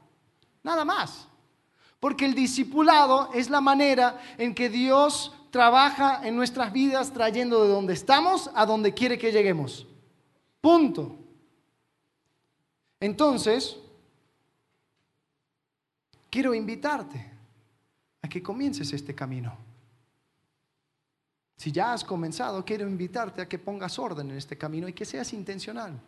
[0.62, 1.28] Nada más.
[1.98, 7.70] Porque el discipulado es la manera en que Dios trabaja en nuestras vidas trayendo de
[7.70, 9.86] donde estamos a donde quiere que lleguemos.
[10.60, 11.16] Punto.
[13.00, 13.78] Entonces,
[16.28, 17.32] quiero invitarte
[18.20, 19.65] a que comiences este camino.
[21.56, 25.06] Si ya has comenzado, quiero invitarte a que pongas orden en este camino y que
[25.06, 25.98] seas intencional.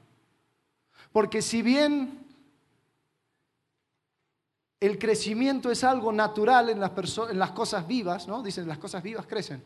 [1.10, 2.26] Porque si bien
[4.80, 6.92] el crecimiento es algo natural en las,
[7.30, 8.42] en las cosas vivas, ¿no?
[8.42, 9.62] Dicen, las cosas vivas crecen.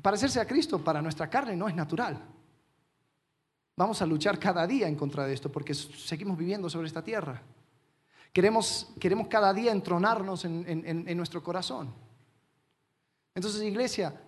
[0.00, 2.18] Parecerse a Cristo para nuestra carne no es natural.
[3.76, 7.42] Vamos a luchar cada día en contra de esto porque seguimos viviendo sobre esta tierra.
[8.32, 11.92] Queremos, queremos cada día entronarnos en, en nuestro corazón.
[13.40, 14.20] Entonces, iglesia,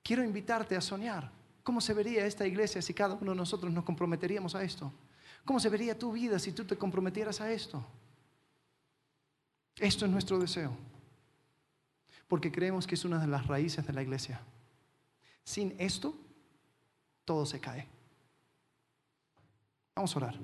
[0.00, 1.32] quiero invitarte a soñar.
[1.64, 4.92] ¿Cómo se vería esta iglesia si cada uno de nosotros nos comprometeríamos a esto?
[5.44, 7.84] ¿Cómo se vería tu vida si tú te comprometieras a esto?
[9.74, 10.70] Esto es nuestro deseo,
[12.28, 14.40] porque creemos que es una de las raíces de la iglesia.
[15.42, 16.16] Sin esto,
[17.24, 17.84] todo se cae.
[19.96, 20.38] Vamos a orar.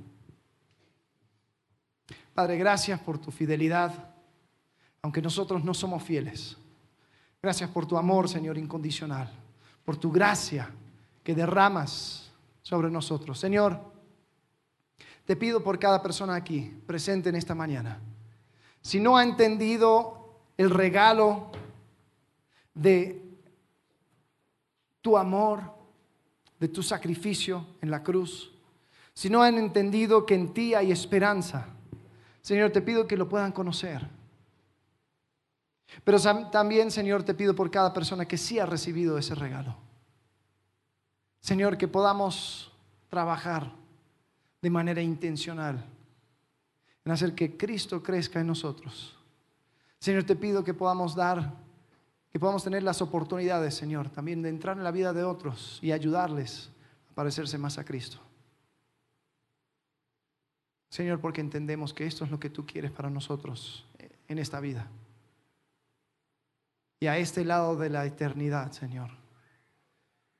[2.34, 4.12] Padre, gracias por tu fidelidad,
[5.02, 6.56] aunque nosotros no somos fieles.
[7.42, 9.30] Gracias por tu amor, Señor, incondicional,
[9.84, 10.70] por tu gracia
[11.24, 12.30] que derramas
[12.62, 13.38] sobre nosotros.
[13.38, 13.80] Señor,
[15.24, 17.98] te pido por cada persona aquí presente en esta mañana.
[18.82, 21.50] Si no ha entendido el regalo
[22.74, 23.22] de
[25.00, 25.62] tu amor,
[26.58, 28.52] de tu sacrificio en la cruz,
[29.14, 31.68] si no han entendido que en ti hay esperanza,
[32.42, 34.19] Señor, te pido que lo puedan conocer.
[36.04, 36.18] Pero
[36.50, 39.76] también, Señor, te pido por cada persona que sí ha recibido ese regalo.
[41.40, 42.72] Señor, que podamos
[43.08, 43.72] trabajar
[44.62, 45.84] de manera intencional
[47.04, 49.16] en hacer que Cristo crezca en nosotros.
[49.98, 51.54] Señor, te pido que podamos dar,
[52.30, 55.92] que podamos tener las oportunidades, Señor, también de entrar en la vida de otros y
[55.92, 56.70] ayudarles
[57.10, 58.18] a parecerse más a Cristo.
[60.90, 63.86] Señor, porque entendemos que esto es lo que tú quieres para nosotros
[64.28, 64.88] en esta vida.
[67.00, 69.10] Y a este lado de la eternidad, Señor,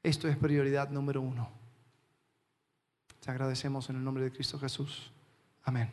[0.03, 1.51] esto es prioridad número uno.
[3.21, 5.11] Te agradecemos en el nombre de Cristo Jesús.
[5.65, 5.91] Amén.